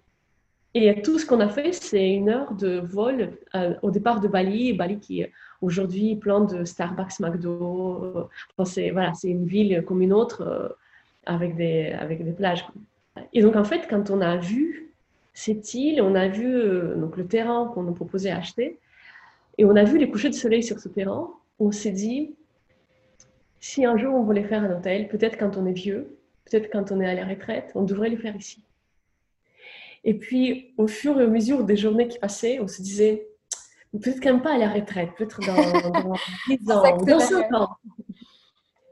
[0.74, 4.28] Et tout ce qu'on a fait, c'est une heure de vol euh, au départ de
[4.28, 4.72] Bali.
[4.72, 5.26] Bali qui
[5.60, 8.28] aujourd'hui plein de Starbucks, McDo.
[8.64, 10.68] c'est voilà, c'est une ville comme une autre euh,
[11.26, 12.64] avec des avec des plages.
[13.34, 14.90] Et donc en fait, quand on a vu
[15.34, 16.54] cette île, on a vu
[16.96, 18.78] donc le terrain qu'on nous proposait acheter.
[19.58, 21.30] Et on a vu les couchers de soleil sur ce terrain.
[21.58, 22.34] On s'est dit,
[23.60, 26.90] si un jour on voulait faire un hôtel, peut-être quand on est vieux, peut-être quand
[26.90, 28.64] on est à la retraite, on devrait le faire ici.
[30.04, 33.28] Et puis, au fur et à mesure des journées qui passaient, on se disait,
[33.92, 36.14] peut-être quand même pas à la retraite, peut-être dans,
[36.48, 37.68] 10 ans, dans 5 ans.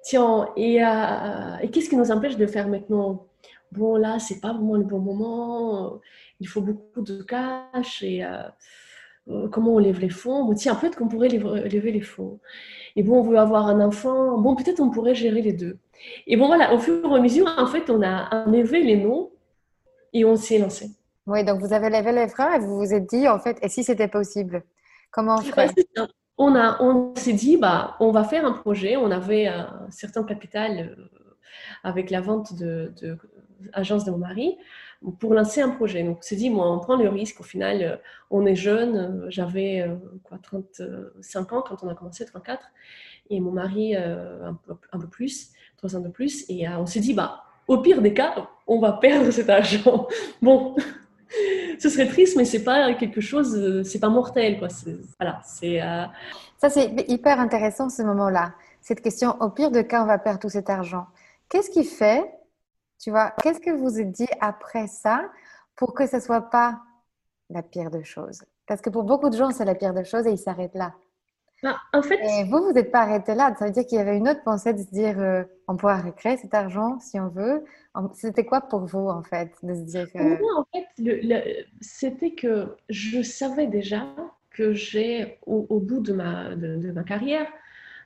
[0.04, 3.26] Tiens, et, euh, et qu'est-ce qui nous empêche de faire maintenant?
[3.72, 6.00] Bon, là, c'est pas vraiment le bon moment,
[6.38, 8.24] il faut beaucoup de cash et.
[8.24, 8.42] Euh,
[9.50, 10.44] comment on lève les fonds.
[10.44, 12.40] Bon, tiens, peut-être qu'on pourrait lever les fonds.
[12.96, 14.38] Et bon, on veut avoir un enfant.
[14.38, 15.78] Bon, peut-être on pourrait gérer les deux.
[16.26, 19.30] Et bon, voilà, au fur et à mesure, en fait, on a enlevé les noms
[20.12, 20.90] et on s'est lancé.
[21.26, 23.68] Oui, donc vous avez levé les freins et vous vous êtes dit, en fait, et
[23.68, 24.64] si c'était possible
[25.11, 25.68] Comment on ferait?
[26.38, 28.96] On, a, on s'est dit, bah, on va faire un projet.
[28.96, 31.04] On avait un certain capital euh,
[31.83, 33.18] avec la vente de, de
[33.74, 34.56] agence de mon mari
[35.18, 36.02] pour lancer un projet.
[36.02, 37.40] Donc, on s'est dit, moi, on prend le risque.
[37.40, 37.96] Au final, euh,
[38.30, 38.96] on est jeune.
[38.96, 42.60] Euh, j'avais euh, quoi, 35 ans quand on a commencé, 34.
[43.30, 46.44] Et mon mari, un peu, un, peu, plus, 3 ans de plus.
[46.48, 50.08] Et on s'est dit, bah, au pire des cas, on va perdre cet argent.
[50.42, 50.74] bon,
[51.78, 54.66] ce serait triste, mais c'est pas quelque chose, c'est pas mortel, quoi.
[55.20, 55.78] Voilà, c'est.
[56.58, 58.52] Ça, c'est hyper intéressant ce moment-là.
[58.80, 61.06] Cette question, au pire des cas, on va perdre tout cet argent.
[61.48, 62.28] Qu'est-ce qui fait
[63.00, 65.30] tu vois, qu'est-ce que vous êtes dit après ça
[65.74, 66.80] pour que ce ne soit pas
[67.48, 68.44] la pire de choses?
[68.66, 70.94] Parce que pour beaucoup de gens, c'est la pire de choses et ils s'arrêtent là.
[71.62, 72.18] Bah, en fait...
[72.22, 73.54] Et vous, vous n'êtes pas arrêté là.
[73.58, 75.96] Ça veut dire qu'il y avait une autre pensée de se dire euh, on pourra
[75.96, 77.64] récréer cet argent si on veut.
[78.14, 80.86] C'était quoi pour vous, en fait, de se dire Moi, en fait,
[81.80, 84.06] c'était que je savais déjà
[84.50, 87.46] que j'ai, au, bout de ma, de, ma carrière,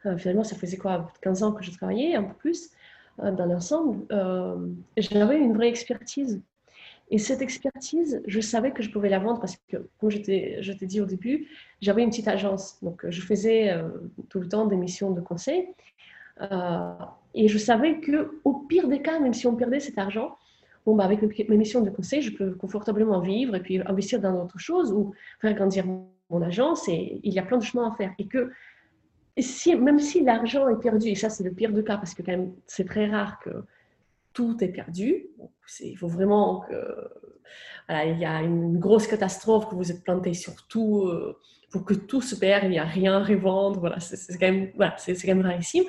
[0.07, 2.71] euh, finalement, ça faisait quoi 15 ans que je travaillais, un peu plus.
[3.19, 4.05] Dans l'ensemble,
[4.97, 6.43] j'avais une vraie expertise.
[7.11, 10.87] Et cette expertise, je savais que je pouvais la vendre parce que, comme je t'ai
[10.87, 11.49] dit au début,
[11.81, 12.79] j'avais une petite agence.
[12.83, 13.75] Donc, je faisais
[14.31, 15.69] tout le temps des missions de conseil.
[17.35, 20.37] et je savais que au pire des cas, même si on perdait cet argent,
[20.87, 24.33] bon, bah, avec mes missions de conseil, je peux confortablement vivre et puis investir dans
[24.33, 26.89] d'autres choses ou faire grandir mon agence.
[26.89, 28.13] Et il y a plein de chemins à faire.
[28.19, 28.51] Et que
[29.43, 32.23] si, même si l'argent est perdu, et ça c'est le pire de cas parce que
[32.23, 33.51] quand même c'est très rare que
[34.33, 35.27] tout est perdu,
[35.81, 36.75] il faut vraiment que
[37.89, 41.39] voilà, il y a une grosse catastrophe, que vous êtes planté sur tout euh,
[41.71, 44.71] pour que tout se perde, il n'y a rien à revendre, voilà, c'est quand même
[44.77, 45.85] voilà, c'est quand même rarissime.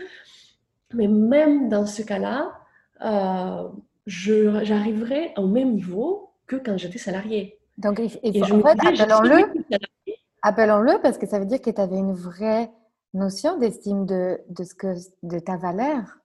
[0.94, 2.54] Mais même dans ce cas-là,
[3.02, 3.70] euh,
[4.06, 7.58] j'arriverai au même niveau que quand j'étais salarié.
[7.78, 9.46] Donc, et, en fait, appelons-le,
[10.42, 12.70] appelons-le parce que ça veut dire que tu avais une vraie
[13.16, 16.20] notion d'estime de, de, ce que, de ta valeur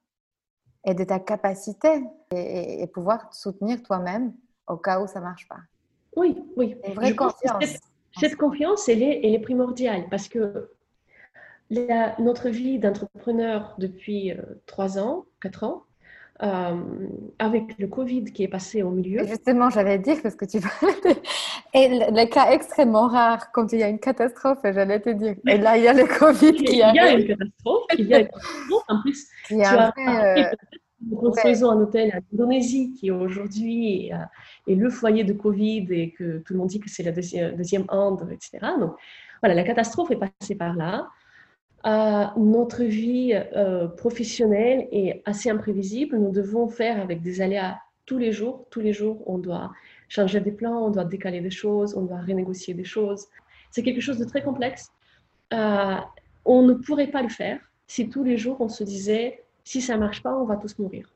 [0.85, 4.35] et de ta capacité et, pouvoir te soutenir toi-même
[4.67, 5.61] au cas où ça ne marche pas.
[6.17, 6.77] Oui, oui.
[6.87, 7.65] Une vraie confiance.
[8.19, 10.71] Cette, confiance, elle est, elle est primordiale parce que
[11.71, 15.85] notre vie d'entrepreneur depuis euh, trois ans, quatre ans,
[16.43, 16.75] euh,
[17.39, 19.25] avec le Covid qui est passé au milieu.
[19.27, 20.59] Justement, j'allais dire parce que tu
[21.75, 25.37] Et le, cas extrêmement rare, quand il y a une catastrophe, j'allais te dire.
[25.47, 26.95] Et là, il y a le Covid qui arrive.
[26.95, 27.85] Il y a une catastrophe.
[27.99, 28.85] Il y a une catastrophe.
[28.89, 30.45] En plus, tu as euh,
[31.07, 34.13] nous construisons un hôtel en Indonésie qui aujourd'hui est,
[34.67, 37.57] est, le foyer de Covid et que tout le monde dit que c'est la deuxième,
[37.57, 37.85] deuxième
[38.31, 38.59] etc.
[38.79, 38.97] Donc,
[39.43, 41.09] voilà, la catastrophe est passée par là
[41.85, 46.19] notre vie euh, professionnelle est assez imprévisible.
[46.19, 48.67] Nous devons faire avec des aléas tous les jours.
[48.71, 49.73] Tous les jours, on doit
[50.09, 53.27] changer des plans, on doit décaler des choses, on doit renégocier des choses.
[53.71, 54.91] C'est quelque chose de très complexe.
[55.53, 55.97] Euh,
[56.45, 59.97] on ne pourrait pas le faire si tous les jours on se disait si ça
[59.97, 61.13] marche pas, on va tous mourir.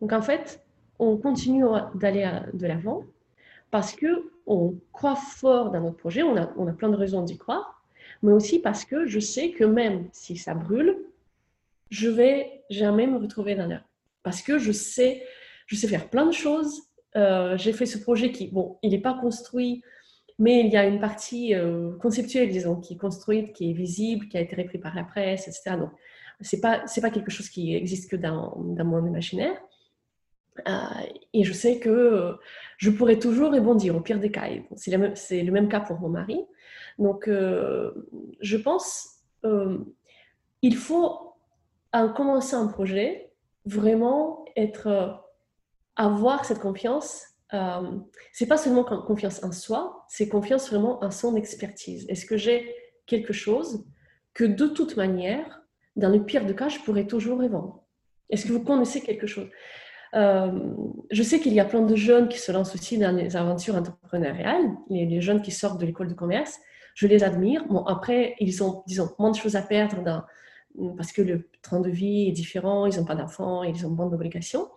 [0.00, 0.62] Donc en fait,
[0.98, 3.02] on continue d'aller de l'avant
[3.70, 6.22] parce que on croit fort dans notre projet.
[6.22, 7.73] On a plein de raisons d'y croire
[8.24, 10.96] mais aussi parce que je sais que même si ça brûle,
[11.90, 13.84] je vais jamais me retrouver dans l'air.
[14.22, 15.22] Parce que je sais,
[15.66, 16.84] je sais faire plein de choses.
[17.16, 19.82] Euh, j'ai fait ce projet qui, bon, il n'est pas construit,
[20.38, 24.26] mais il y a une partie euh, conceptuelle, disons, qui est construite, qui est visible,
[24.28, 25.76] qui a été repris par la presse, etc.
[25.78, 25.90] Donc,
[26.40, 29.60] c'est pas, c'est pas quelque chose qui existe que dans, dans mon imaginaire.
[30.66, 30.72] Euh,
[31.34, 32.36] et je sais que
[32.78, 34.48] je pourrais toujours rebondir au pire des cas.
[34.76, 36.40] C'est le, même cas pour mon mari.
[36.98, 37.92] Donc, euh,
[38.40, 39.08] je pense
[39.44, 39.78] euh,
[40.62, 41.34] il faut,
[41.92, 43.32] en commençant un projet,
[43.66, 45.22] vraiment être,
[45.96, 47.22] avoir cette confiance.
[47.52, 47.98] Euh,
[48.32, 52.06] c'est pas seulement confiance en soi, c'est confiance vraiment en son expertise.
[52.08, 52.74] Est-ce que j'ai
[53.06, 53.86] quelque chose
[54.32, 55.62] que de toute manière,
[55.96, 57.84] dans le pire des cas, je pourrais toujours revendre?
[58.30, 59.48] Est-ce que vous connaissez quelque chose?
[60.14, 63.74] Je sais qu'il y a plein de jeunes qui se lancent aussi dans les aventures
[63.74, 66.60] entrepreneuriales, les, les jeunes qui sortent de l'école de commerce
[66.94, 67.66] je les admire.
[67.66, 70.22] Bon, après, ils ont, disons, moins de choses à perdre dans,
[70.96, 74.06] parce que le train de vie est différent, ils n'ont pas d'enfants, ils ont moins
[74.06, 74.68] d'obligations.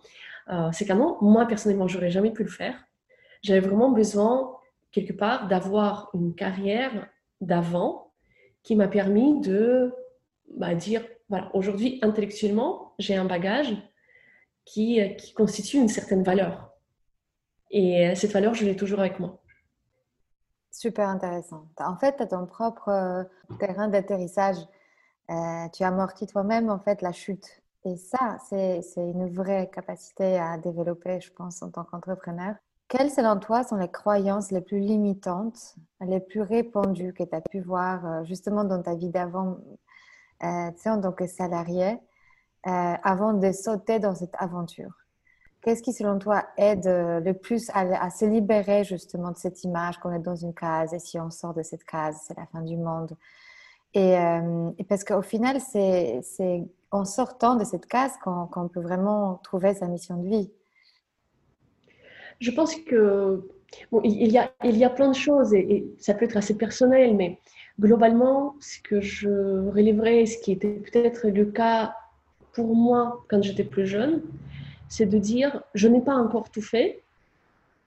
[0.50, 2.74] Euh, c'est qu'à moi, personnellement, j'aurais jamais pu le faire.
[3.42, 4.56] J'avais vraiment besoin,
[4.92, 7.08] quelque part, d'avoir une carrière
[7.40, 8.12] d'avant
[8.62, 9.92] qui m'a permis de
[10.56, 13.76] bah, dire, voilà, aujourd'hui, intellectuellement, j'ai un bagage
[14.64, 16.70] qui, qui constitue une certaine valeur.
[17.70, 19.42] Et cette valeur, je l'ai toujours avec moi.
[20.78, 21.66] Super intéressant.
[21.80, 23.24] En fait, tu as ton propre euh,
[23.58, 24.58] terrain d'atterrissage.
[25.28, 27.64] Euh, tu amortis toi-même en fait la chute.
[27.84, 32.54] Et ça, c'est une vraie capacité à développer, je pense, en tant qu'entrepreneur.
[32.86, 37.40] Quelles, selon toi, sont les croyances les plus limitantes, les plus répandues que tu as
[37.40, 39.58] pu voir euh, justement dans ta vie d'avant,
[40.44, 41.98] euh, en tant que salarié,
[42.62, 44.97] avant de sauter dans cette aventure?
[45.68, 49.98] Qu'est-ce qui, selon toi, aide euh, le plus à, se libérer justement de cette image
[49.98, 50.94] qu'on est dans une case?
[50.94, 53.14] Et si on sort de cette case, c'est la fin du monde
[53.92, 56.22] et, euh, parce qu'au final, c'est
[56.90, 60.50] en sortant de cette case qu'on peut vraiment trouver sa mission de vie.
[62.40, 63.46] Je pense que
[64.04, 66.56] il, y a, il y a plein de choses et, et, ça peut être assez
[66.56, 67.40] personnel, mais
[67.78, 71.94] globalement, ce que je relèverais, ce qui était peut-être le cas
[72.54, 74.22] pour moi quand j'étais plus jeune,
[74.88, 77.02] c'est de dire, je n'ai pas encore tout fait,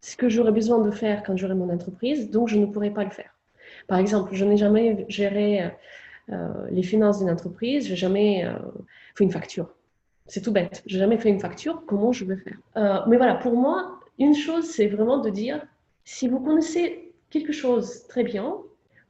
[0.02, 3.04] ce que j'aurais besoin de faire quand j'aurai mon entreprise, donc je ne pourrai pas
[3.04, 3.36] le faire.
[3.88, 5.72] Par exemple, je n'ai jamais géré
[6.32, 8.54] euh, les finances d'une entreprise, je n'ai jamais euh,
[9.16, 9.74] fait une facture.
[10.28, 10.82] C'est tout bête.
[10.86, 12.58] Je n'ai jamais fait une facture, comment je vais faire?
[12.78, 15.62] Euh, Mais voilà, pour moi, une chose, c'est vraiment de dire,
[16.04, 18.56] si vous connaissez quelque chose très bien,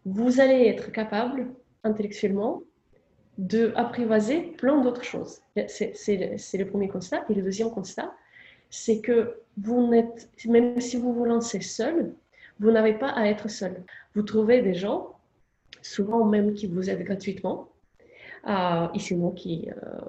[0.05, 1.47] vous allez être capable
[1.83, 2.63] intellectuellement
[3.37, 5.41] de apprivoiser plein d'autres choses.
[5.67, 7.23] C'est le premier constat.
[7.29, 8.13] Et le deuxième constat,
[8.69, 12.13] c'est que vous n'êtes, même si vous vous lancez seul,
[12.59, 13.83] vous n'avez pas à être seul.
[14.15, 15.15] Vous trouvez des gens,
[15.81, 17.69] souvent même qui vous aident gratuitement,
[18.47, 19.99] euh, ici nous qui, euh,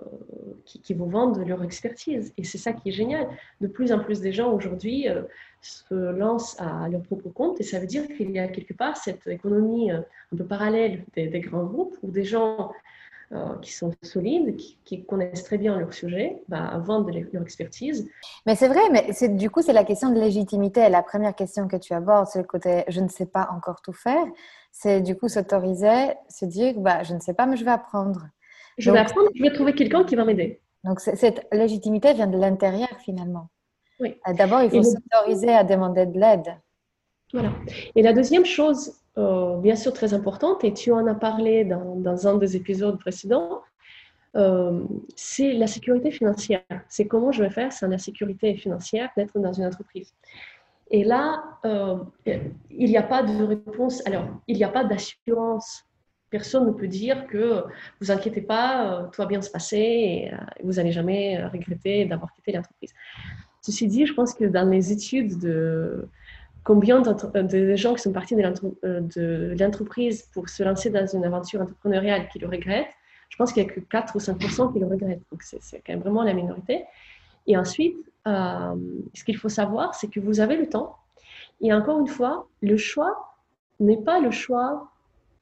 [0.64, 2.32] qui, qui, vous vendent leur expertise.
[2.38, 3.28] Et c'est ça qui est génial.
[3.60, 5.22] De plus en plus des gens aujourd'hui euh,
[5.60, 8.96] se lancent à leur propre compte et ça veut dire qu'il y a quelque part
[8.96, 10.04] cette économie un
[10.36, 12.72] peu parallèle des, des grands groupes où des gens
[13.32, 18.08] euh, qui sont solides, qui, connaissent très bien leur sujet, bah, vendent leur expertise.
[18.44, 20.88] Mais c'est vrai, mais c'est, du coup, c'est la question de légitimité.
[20.88, 23.94] La première question que tu abordes, c'est le côté je ne sais pas encore tout
[23.94, 24.24] faire.
[24.70, 28.26] C'est du coup s'autoriser, se dire bah, je ne sais pas, mais je vais apprendre.
[28.78, 30.60] Je vais apprendre, je vais trouver quelqu'un qui va m'aider.
[30.84, 33.48] Donc cette légitimité vient de l'intérieur finalement.
[34.00, 34.16] Oui.
[34.28, 36.54] Euh, d'abord, il faut s'autoriser à demander de l'aide.
[37.32, 37.52] Voilà.
[37.94, 42.26] Et la deuxième chose euh, bien sûr très importante, et tu en as parlé dans,
[42.26, 43.60] un des épisodes précédents,
[44.36, 44.84] euh,
[45.16, 46.62] c'est la sécurité financière.
[46.88, 50.14] C'est comment je vais faire sans la sécurité financière d'être dans une entreprise.
[50.90, 51.98] Et là, euh,
[52.70, 54.02] il n'y a pas de réponse.
[54.06, 55.84] Alors, il n'y a pas d'assurance.
[56.30, 57.64] Personne ne peut dire que
[58.00, 60.32] vous inquiétez pas, tout va bien se passer et
[60.64, 62.94] vous n'allez jamais regretter d'avoir quitté l'entreprise.
[63.60, 66.08] Ceci dit, je pense que dans les études de,
[66.64, 71.24] combien euh, de gens qui sont partis euh, de l'entreprise pour se lancer dans une
[71.24, 72.92] aventure entrepreneuriale qui le regrettent,
[73.28, 75.22] je pense qu'il n'y a que 4 ou 5 qui le regrettent.
[75.30, 76.84] Donc, c'est quand même vraiment la minorité.
[77.46, 77.96] Et ensuite,
[78.26, 78.74] euh,
[79.14, 80.96] ce qu'il faut savoir, c'est que vous avez le temps.
[81.60, 83.34] Et encore une fois, le choix
[83.80, 84.88] n'est pas le choix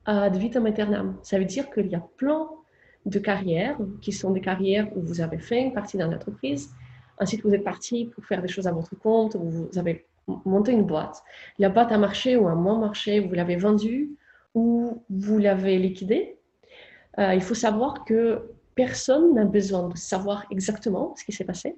[0.06, 1.16] de vitam aeternam.
[1.22, 2.48] Ça veut dire qu'il y a plein
[3.06, 6.70] de carrières qui sont des carrières où vous avez fait une partie dans l'entreprise.
[7.18, 10.06] Ensuite, vous êtes parti pour faire des choses à votre compte, où vous avez
[10.44, 11.22] monter une boîte.
[11.58, 14.10] La boîte a marché ou a moins marché, vous l'avez vendue
[14.54, 16.36] ou vous l'avez liquidée.
[17.18, 21.76] Euh, il faut savoir que personne n'a besoin de savoir exactement ce qui s'est passé.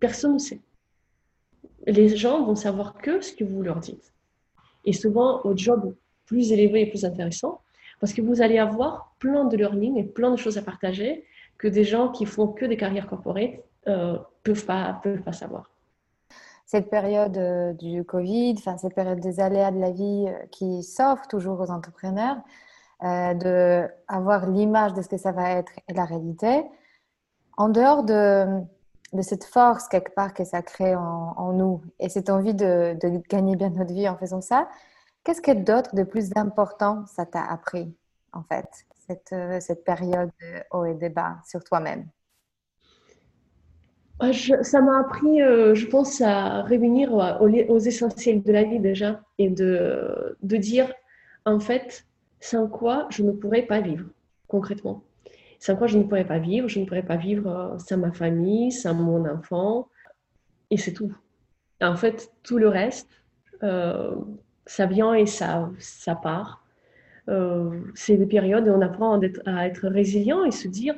[0.00, 0.60] Personne ne sait.
[1.86, 4.12] Les gens vont savoir que ce que vous leur dites.
[4.84, 5.94] Et souvent au job
[6.26, 7.60] plus élevé et plus intéressant,
[8.00, 11.24] parce que vous allez avoir plein de learning et plein de choses à partager
[11.58, 13.52] que des gens qui font que des carrières corporate
[13.86, 15.70] euh, peuvent pas peuvent pas savoir
[16.66, 20.82] cette période euh, du Covid, enfin, cette période des aléas de la vie euh, qui
[20.82, 22.36] s'offre toujours aux entrepreneurs,
[23.02, 26.64] euh, d'avoir l'image de ce que ça va être et la réalité,
[27.56, 28.60] en dehors de,
[29.12, 33.20] de cette force quelque part que ça crée en, nous et cette envie de, de,
[33.28, 34.68] gagner bien notre vie en faisant ça,
[35.22, 37.94] qu'est-ce que d'autre de plus important ça t'a appris
[38.32, 38.68] en fait,
[39.06, 42.08] cette, cette période de haut et de bas sur toi-même?
[44.24, 49.20] Ah, ça m'a appris, euh, je pense, à revenir aux, essentiels de la vie déjà
[49.38, 50.92] et de, dire,
[51.44, 52.06] en fait,
[52.40, 54.06] sans quoi je ne pourrais pas vivre,
[54.48, 55.02] concrètement.
[55.58, 58.12] Sans quoi je ne pourrais pas vivre, je ne pourrais pas vivre euh, sans ma
[58.12, 59.88] famille, sans mon enfant,
[60.70, 61.14] et c'est tout.
[61.82, 63.10] En fait, tout le reste,
[63.62, 64.14] euh,
[64.66, 66.64] ça vient et ça, ça part.
[67.94, 70.94] c'est des périodes où on apprend à être résilient et se dire,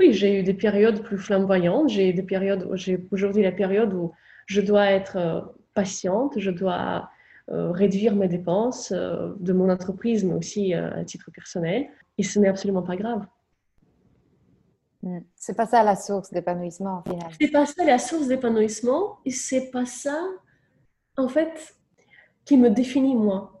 [0.00, 1.90] oui, j'ai eu des périodes plus flamboyantes.
[1.90, 4.12] J'ai des périodes, j'ai aujourd'hui la période où
[4.46, 5.40] je dois être euh,
[5.74, 7.10] patiente, je dois
[7.50, 11.86] euh, réduire mes dépenses euh, de mon entreprise, mais aussi à titre personnel.
[12.16, 13.26] Et ce n'est absolument pas grave.
[15.02, 15.20] Hmm.
[15.36, 17.30] C'est pas ça la source d'épanouissement au final.
[17.38, 20.18] C'est pas ça la source d'épanouissement et c'est pas ça
[21.16, 21.76] en fait
[22.46, 23.59] qui me définit moi.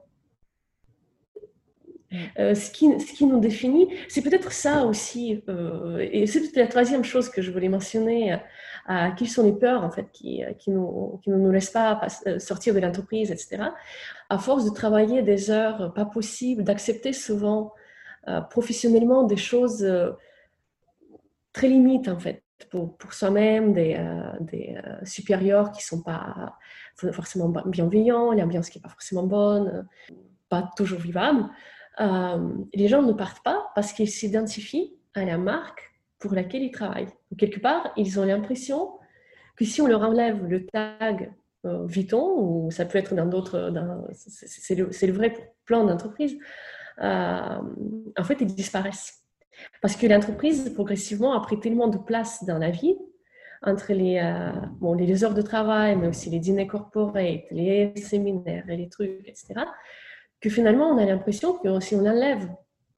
[2.38, 7.04] Euh, ce, qui, nous définit, c'est peut-être ça aussi, euh, et c'est peut-être la troisième
[7.04, 8.36] chose que je voulais mentionner,
[8.86, 12.40] à qui sont les peurs en fait qui, qui, nous, ne nous laissent pas euh,
[12.40, 13.62] sortir de l'entreprise, etc.
[14.28, 17.72] À force de travailler des heures pas possibles, d'accepter souvent
[18.50, 19.86] professionnellement des choses
[21.52, 23.98] très limites en fait pour, pour soi-même, des,
[24.40, 26.58] des supérieurs qui sont pas
[27.12, 29.86] forcément bienveillants, l'ambiance qui est pas forcément bonne,
[30.48, 31.48] pas toujours vivable.
[32.00, 36.70] Euh, les gens ne partent pas parce qu'ils s'identifient à la marque pour laquelle ils
[36.70, 37.08] travaillent.
[37.38, 38.90] quelque part, ils ont l'impression
[39.56, 41.32] que si on leur enlève le tag
[41.66, 43.72] euh, Vuitton, ou ça peut être dans d'autres,
[44.12, 46.38] c'est le, vrai pour plein d'entreprises,
[47.02, 47.58] euh,
[48.18, 49.22] en fait, ils disparaissent.
[49.82, 52.96] Parce que l'entreprise, progressivement, a pris tellement de place dans la vie,
[53.62, 54.18] entre les,
[54.80, 59.20] bon, les heures de travail, mais aussi les dîners corporate, les séminaires et les trucs,
[59.26, 59.66] etc.,
[60.40, 62.48] que finalement, on a l'impression que si on enlève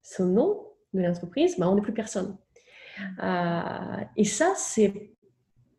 [0.03, 2.37] son nom de l'entreprise, ben, on n'est plus personne.
[3.23, 5.13] Euh, et ça, c'est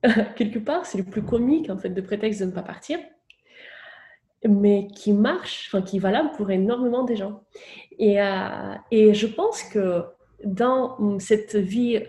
[0.35, 2.99] quelque part, c'est le plus comique en fait de prétexte de ne pas partir,
[4.47, 7.43] mais qui marche, enfin qui est valable pour énormément de gens.
[7.97, 10.03] Et, euh, et je pense que
[10.43, 12.03] dans cette vie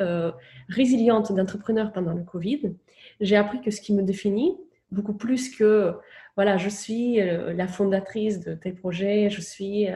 [0.68, 2.74] résiliente d'entrepreneur pendant le Covid,
[3.20, 4.56] j'ai appris que ce qui me définit,
[4.90, 5.94] beaucoup plus que
[6.36, 9.86] voilà, je suis la fondatrice de tes projets, je suis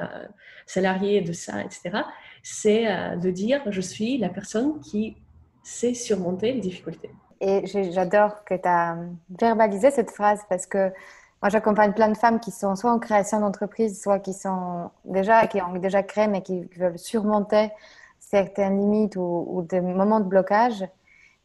[0.66, 2.02] salariée de ça, etc.
[2.42, 5.16] C'est de dire je suis la personne qui
[5.64, 7.10] sait surmonter les difficultés.
[7.40, 8.96] Et j'adore que tu as
[9.40, 10.92] verbalisé cette phrase parce que
[11.40, 15.46] moi, j'accompagne plein de femmes qui sont soit en création d'entreprise, soit qui sont déjà,
[15.46, 17.70] qui ont déjà créé, mais qui, veulent surmonter
[18.18, 20.84] certaines limites ou, des moments de blocage.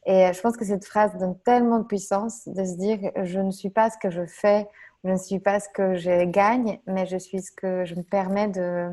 [0.06, 3.51] Et je pense que cette phrase donne tellement de puissance de se dire je ne
[3.51, 4.68] suis pas ce que je fais,
[5.04, 8.04] je ne suis pas ce que je gagne, mais je suis ce que je me
[8.04, 8.89] permets de,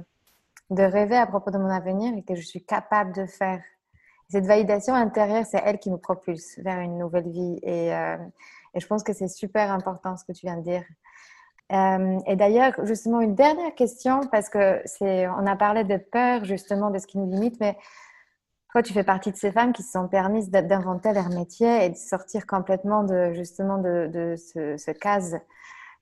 [0.71, 3.63] de rêver à propos de mon avenir et que je suis capable de faire.
[4.29, 7.59] Cette validation intérieure, c'est elle qui nous propulse vers une nouvelle vie.
[7.63, 8.17] Et, euh,
[8.75, 10.85] et je pense que c'est super important ce que tu viens de dire.
[11.73, 16.45] Euh, et d'ailleurs, justement, une dernière question, parce que c'est, on a parlé de peur,
[16.45, 17.77] justement, de ce qui nous limite, mais
[18.73, 21.91] toi, tu fais partie de ces femmes qui se sont permises d'inventer leur métier et
[21.91, 25.39] de sortir complètement de, justement, de, ce, ce case.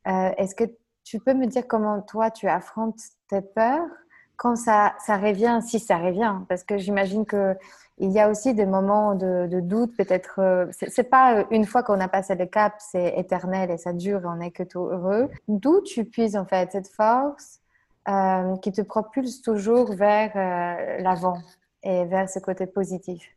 [0.07, 0.65] Euh, est-ce que
[1.05, 3.89] tu peux me dire comment toi, tu affrontes tes peurs
[4.37, 6.37] quand ça, ça revient, si ça revient?
[6.49, 7.57] Parce que j'imagine que
[8.01, 10.39] il y a aussi des moments de, doute, peut-être.
[10.39, 13.93] Euh, c'est pas euh, une fois qu'on a passé le cap, c'est éternel et ça
[13.93, 15.29] dure et on n'est que tout heureux.
[15.49, 17.61] D'où tu puisses en fait cette force
[18.09, 20.33] euh, qui te propulse toujours vers
[21.03, 21.39] l'avant?
[21.83, 23.35] Et vers ce côté positif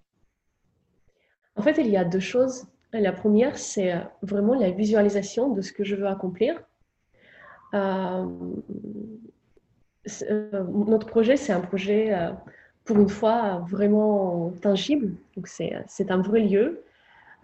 [1.56, 2.68] En fait, il y a deux choses.
[2.94, 6.62] La première, c'est vraiment la visualisation de ce que je veux accomplir.
[7.74, 8.68] notre
[11.08, 12.14] projet, c'est un projet
[12.84, 15.16] pour une fois vraiment tangible.
[15.46, 16.84] C'est un vrai lieu.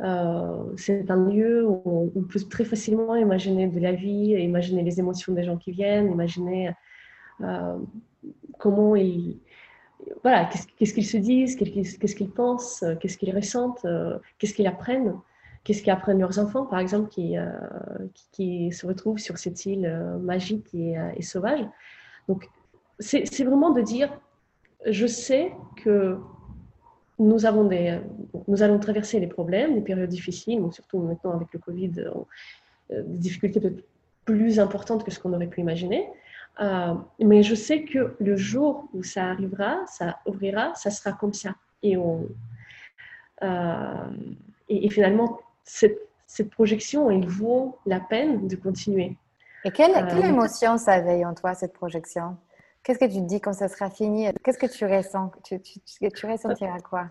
[0.02, 5.00] Euh, c'est un lieu où on peut très facilement imaginer de la vie, imaginer les
[5.00, 6.72] émotions des gens qui viennent, imaginer
[7.42, 7.78] euh,
[8.60, 9.40] comment ils,
[10.24, 15.16] voilà, qu'est-ce qu'ils se disent, qu'est-ce qu'ils pensent, qu'est-ce qu'ils ressentent, euh, qu'est-ce qu'ils apprennent,
[15.64, 17.36] qu'est-ce qu'apprennent leurs enfants, par exemple, qui,
[18.32, 19.90] qui, se retrouvent sur cette île
[20.22, 21.66] magique et, sauvage.
[22.28, 22.50] Donc,
[23.00, 24.10] c'est vraiment de dire,
[24.86, 25.52] je sais
[25.84, 26.18] que
[27.20, 28.00] nous, avons des,
[28.48, 33.18] nous allons traverser les problèmes, des périodes difficiles, surtout maintenant avec le Covid, euh, des
[33.18, 33.84] difficultés peut-être
[34.26, 36.08] plus importantes que ce qu'on aurait pu imaginer.
[36.60, 41.34] Euh, mais je sais que le jour où ça arrivera, ça ouvrira, ça sera comme
[41.34, 41.56] ça.
[41.84, 42.28] Et, on,
[43.44, 44.10] euh,
[44.70, 49.16] et, finalement, cette, cette, projection, elle vaut la peine de continuer.
[49.66, 52.38] Et quelle, quelle émotion ça éveille en toi, cette projection?
[52.84, 54.28] Qu'est-ce que tu te dis quand ça sera fini?
[54.44, 55.32] Qu'est-ce que tu ressens?
[55.44, 57.10] Tu, tu, tu ressentiras quoi?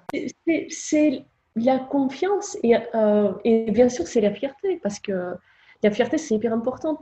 [0.71, 1.25] C'est
[1.55, 5.35] la confiance et, euh, et bien sûr c'est la fierté parce que
[5.83, 7.01] la fierté c'est hyper important.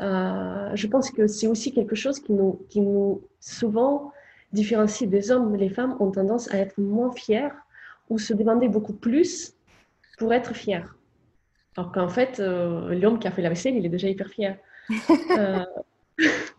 [0.00, 4.12] Euh, je pense que c'est aussi quelque chose qui nous, qui nous souvent
[4.52, 5.56] différencie des hommes.
[5.56, 7.54] Les femmes ont tendance à être moins fières
[8.10, 9.54] ou se demander beaucoup plus
[10.18, 10.96] pour être fières.
[11.76, 14.58] Alors qu'en fait, euh, l'homme qui a fait la vaisselle, il est déjà hyper fier.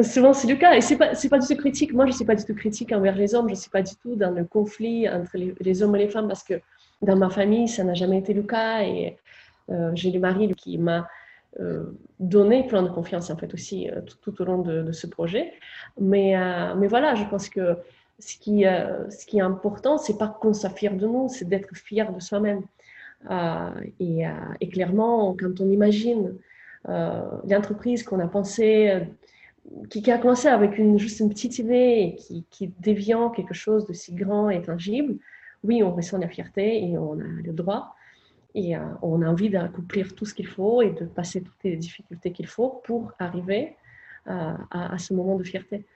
[0.00, 0.74] Souvent, c'est le cas.
[0.74, 1.92] Et ce n'est pas, pas du tout critique.
[1.92, 3.48] Moi, je ne suis pas du tout critique envers les hommes.
[3.48, 6.28] Je ne suis pas du tout dans le conflit entre les, hommes et les femmes
[6.28, 6.54] parce que
[7.02, 8.82] dans ma famille, ça n'a jamais été le cas.
[8.82, 9.18] Et
[9.70, 11.08] euh, j'ai le mari qui m'a
[11.60, 11.84] euh,
[12.18, 15.52] donné plein de confiance, en fait, aussi, euh, tout, au long de, ce projet.
[16.00, 16.34] Mais,
[16.76, 17.76] mais voilà, je pense que
[18.18, 21.74] ce qui, ce qui est important, ce n'est pas qu'on fier de nous, c'est d'être
[21.74, 22.62] fier de soi-même.
[24.00, 24.24] Et,
[24.60, 26.34] et, clairement, quand on imagine
[26.86, 29.02] l'entreprise qu'on a pensée
[29.90, 33.92] qui, a commencé avec juste une petite idée et qui, qui déviant quelque chose de
[33.92, 35.16] si grand et tangible,
[35.64, 37.94] oui, on ressent la fierté et on a le droit.
[38.54, 41.76] Et euh, on a envie d'accomplir tout ce qu'il faut et de passer toutes les
[41.76, 43.76] difficultés qu'il faut pour arriver
[44.28, 45.86] euh, à, ce moment de fierté.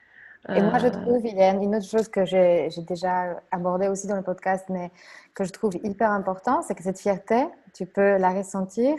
[0.49, 3.89] Et moi, je euh, trouve, il y a une autre chose que j'ai déjà abordée
[3.89, 4.91] aussi dans le podcast, mais
[5.33, 8.95] que je trouve hyper important, c'est que cette fierté, tu peux la ressentir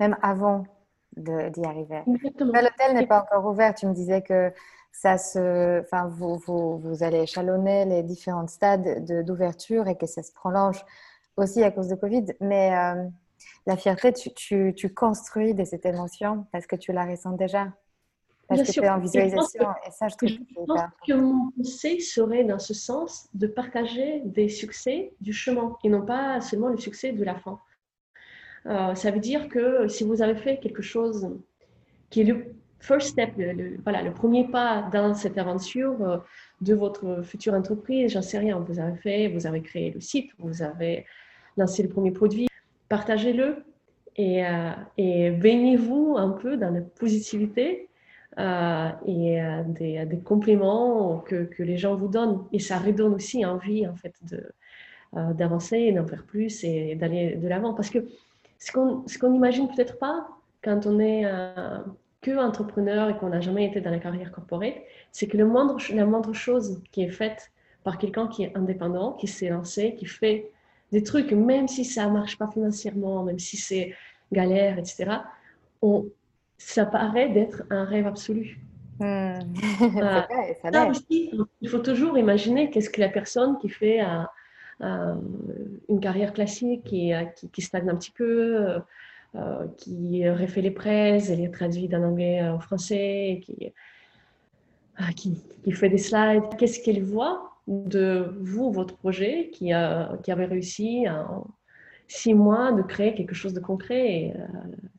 [0.00, 0.64] même avant
[1.16, 2.02] d'y arriver.
[2.06, 3.74] L'hôtel n'est pas encore ouvert.
[3.74, 4.52] Tu me disais que
[4.90, 10.22] ça se, enfin, vous, vous, vous allez échelonner les différents stades d'ouverture et que ça
[10.22, 10.84] se prolonge
[11.36, 12.26] aussi à cause de Covid.
[12.40, 13.04] Mais euh,
[13.66, 17.72] la fierté, tu, tu, tu, construis de cette émotion parce que tu la ressens déjà.
[18.46, 19.68] Parce que tu es en visualisation.
[19.86, 24.20] Et, ça, je trouve je pense que mon conseil serait dans ce sens de partager
[24.24, 27.58] des succès du chemin et non pas seulement le succès de la fin.
[28.66, 31.30] Euh, ça veut dire que si vous avez fait quelque chose
[32.10, 36.18] qui est le first step, le, voilà, le premier pas dans cette aventure euh,
[36.60, 40.30] de votre future entreprise, j'en sais rien, vous avez fait, vous avez créé le site,
[40.38, 41.06] vous avez
[41.56, 42.48] lancé le premier produit,
[42.88, 43.64] partagez-le
[44.16, 47.88] et, euh, et baignez-vous un peu dans la positivité
[48.36, 52.42] et des, des, compliments que, les gens vous donnent.
[52.52, 54.12] Et ça redonne aussi envie, en fait,
[55.12, 57.74] d'avancer, d'en faire plus et d'aller de l'avant.
[57.74, 58.00] Parce que
[58.58, 60.26] ce qu'on n'imagine peut-être pas
[60.64, 61.24] quand on est
[62.24, 64.74] que entrepreneur et qu'on n'a jamais été dans la carrière corporate,
[65.12, 67.52] c'est que le moindre, la moindre chose qui est faite
[67.84, 70.50] par quelqu'un qui est indépendant, qui s'est lancé, qui fait
[70.92, 73.94] des trucs, même si ça marche pas financièrement, même si c'est
[74.32, 75.18] galère, etc.,
[75.82, 76.06] on,
[76.58, 78.60] ça paraît d'être un rêve absolu.
[78.98, 79.38] Hmm.
[80.72, 84.00] ça aussi, il faut toujours imaginer qu'est-ce que la personne qui fait
[84.80, 88.80] une carrière classique, qui, qui, qui, stagne un petit peu,
[89.34, 93.72] euh, qui refait les presses, elle les traduit d'un anglais en français, qui,
[95.16, 96.56] qui, qui fait des slides.
[96.56, 101.46] Qu'est-ce qu'elle voit de vous, votre projet, qui, a, qui avait réussi en
[102.08, 104.06] six mois de créer quelque chose de concret.
[104.06, 104.46] Et, euh,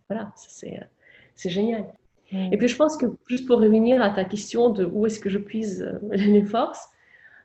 [0.09, 1.85] voilà, c'est, génial.
[2.31, 5.29] Et puis je pense que juste pour revenir à ta question de où est-ce que
[5.29, 6.89] je puise euh, les forces,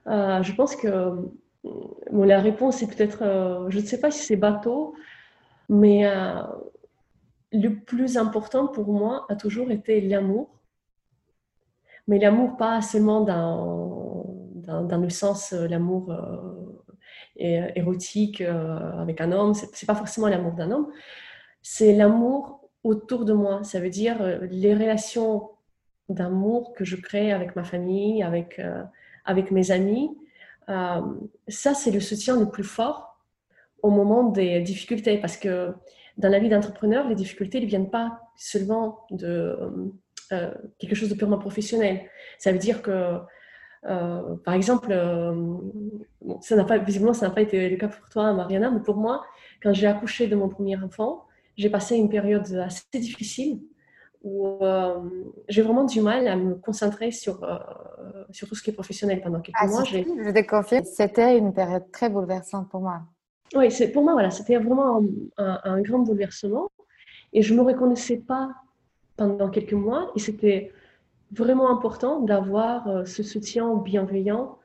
[0.07, 1.12] euh, je pense que
[1.64, 4.95] bon, la réponse est peut-être, je ne sais pas si c'est bateau,
[5.68, 6.11] mais
[7.53, 10.49] le plus important pour moi a toujours été l'amour.
[12.09, 14.09] Mais l'amour pas seulement dans
[14.71, 19.55] dans, le sens euh, l'amour euh, érotique euh, avec un homme.
[19.55, 20.89] C'est pas forcément l'amour d'un homme.
[21.62, 23.62] C'est l'amour autour de moi.
[23.64, 24.16] Ça veut dire
[24.51, 25.51] les relations
[26.09, 28.61] d'amour que je crée avec ma famille, avec,
[29.27, 30.09] avec mes amis.
[30.66, 33.18] ça, c'est le soutien le plus fort
[33.83, 35.18] au moment des difficultés.
[35.18, 35.75] Parce que
[36.16, 39.59] dans la vie d'entrepreneur, les difficultés ne viennent pas seulement de
[40.79, 42.09] quelque chose de purement professionnel.
[42.39, 43.21] Ça veut dire que
[43.87, 45.57] euh, par exemple, euh,
[46.41, 48.97] ça n'a pas, visiblement, ça n'a pas été le cas pour toi, Mariana, mais pour
[48.97, 49.24] moi,
[49.62, 51.24] quand j'ai accouché de mon premier enfant,
[51.57, 53.61] j'ai passé une période assez difficile
[54.22, 54.99] où euh,
[55.49, 57.41] j'ai vraiment du mal à me concentrer sur,
[58.31, 59.85] sur tout ce qui est professionnel pendant quelques ah, mois.
[59.85, 63.01] Je te confie, c'était une période très bouleversante pour moi.
[63.55, 65.03] Oui, c'est, pour moi, voilà, c'était vraiment
[65.39, 66.70] un, un, grand bouleversement
[67.33, 68.51] et je ne me reconnaissais pas
[69.16, 70.70] pendant quelques mois et c'était
[71.33, 74.59] vraiment important d'avoir euh, ce soutien bienveillant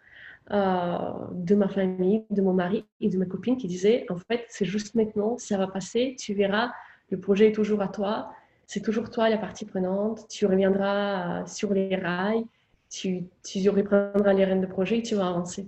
[0.52, 0.98] euh,
[1.32, 4.66] de ma famille, de mon mari et de mes copines qui disaient en fait c'est
[4.66, 6.72] juste maintenant, ça va passer, tu verras,
[7.10, 8.32] le projet est toujours à toi,
[8.68, 12.46] c'est toujours toi la partie prenante, tu reviendras euh, sur les rails,
[12.90, 13.26] tu,
[13.70, 15.68] reprendras les rênes de projet et tu vas avancer.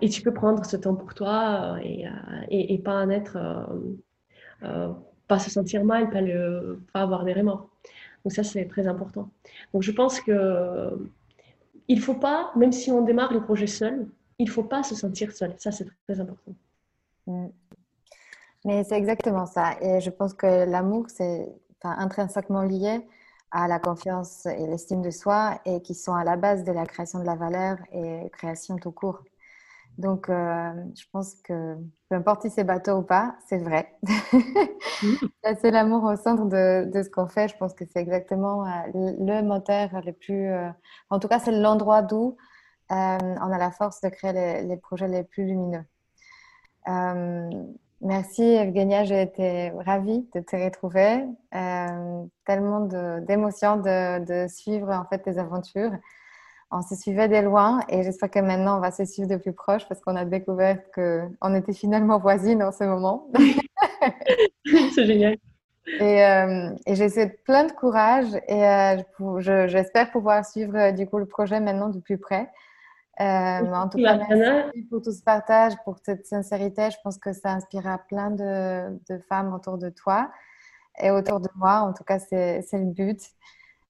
[0.00, 3.36] et tu peux prendre ce temps pour toi et, pas en être,
[5.26, 7.68] pas se sentir mal, pas avoir des remords.
[8.26, 9.30] Donc ça, c'est très important.
[9.72, 10.98] Donc je pense que
[11.86, 14.08] il faut pas, même si on démarre le projet seul,
[14.40, 15.54] il faut pas se sentir seul.
[15.58, 16.52] Ça, c'est très important.
[17.28, 17.46] Mm.
[18.64, 19.76] Mais c'est exactement ça.
[19.80, 21.46] Et je pense que l'amour, c'est
[21.84, 23.06] intrinsèquement lié
[23.52, 26.84] à la confiance et l'estime de soi et qui sont à la base de la
[26.84, 29.22] création de la valeur et création tout court.
[29.98, 31.74] Donc, euh, je pense que
[32.08, 33.98] peu importe si c'est bateau ou pas, c'est vrai.
[35.60, 37.48] c'est l'amour au centre de, ce qu'on fait.
[37.48, 40.50] Je pense que c'est exactement euh, le moteur le plus.
[40.50, 40.68] Euh,
[41.08, 42.36] en tout cas, c'est l'endroit d'où
[42.90, 45.84] on a la force de créer les, projets les plus lumineux.
[48.00, 51.24] merci Evgenia, j'ai été ravie de te retrouver.
[52.44, 52.80] tellement
[53.22, 55.90] d'émotions de, de, suivre en fait tes aventures
[56.70, 59.52] on se suivait de loin et j'espère que maintenant on va se suivre de plus
[59.52, 63.28] proche parce qu'on a découvert qu'on était finalement voisines en ce moment.
[64.94, 65.36] C'est génial.
[66.00, 71.26] Et, euh, et plein de courage et euh, j'espère pouvoir suivre euh, du coup le
[71.26, 72.50] projet maintenant de plus près.
[73.20, 76.90] en tout cas, merci pour tout ce partage, pour cette sincérité.
[76.90, 80.32] Je pense que ça inspirera plein de, de femmes autour de toi
[81.00, 81.78] et autour de moi.
[81.78, 83.20] En tout cas, c'est le but.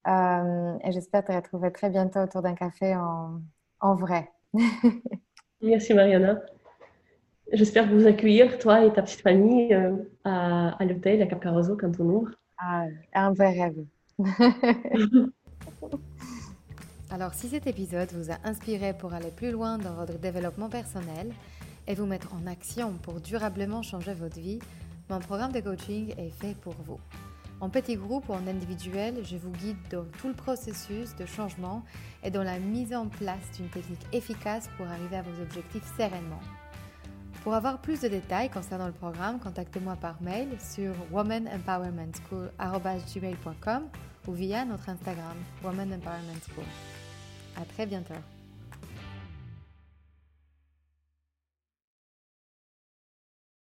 [0.07, 3.40] Euh, et j'espère te retrouver très bientôt autour d'un café en,
[3.80, 4.30] en vrai.
[5.62, 6.40] Merci Mariana.
[7.52, 11.76] J'espère vous accueillir, toi et ta petite famille, euh, à, à l'hôtel à Cap Carozo
[11.76, 12.30] quand on ouvre.
[12.59, 13.84] Ah, un vrai rêve.
[17.11, 21.32] Alors, si cet épisode vous a inspiré pour aller plus loin dans votre développement personnel
[21.86, 24.59] et vous mettre en action pour durablement changer votre vie,
[25.09, 26.98] mon programme de coaching est fait pour vous.
[27.61, 31.82] En petit groupe ou en individuel, je vous guide dans tout le processus de changement
[32.22, 36.42] et dans la mise en place d'une technique efficace pour arriver à vos objectifs sereinement.
[37.42, 43.88] Pour avoir plus de détails concernant le programme, contactez-moi par mail sur womanempowermentschool.com
[44.26, 46.64] ou via notre Instagram Woman Empowerment School.
[47.57, 48.14] À très bientôt.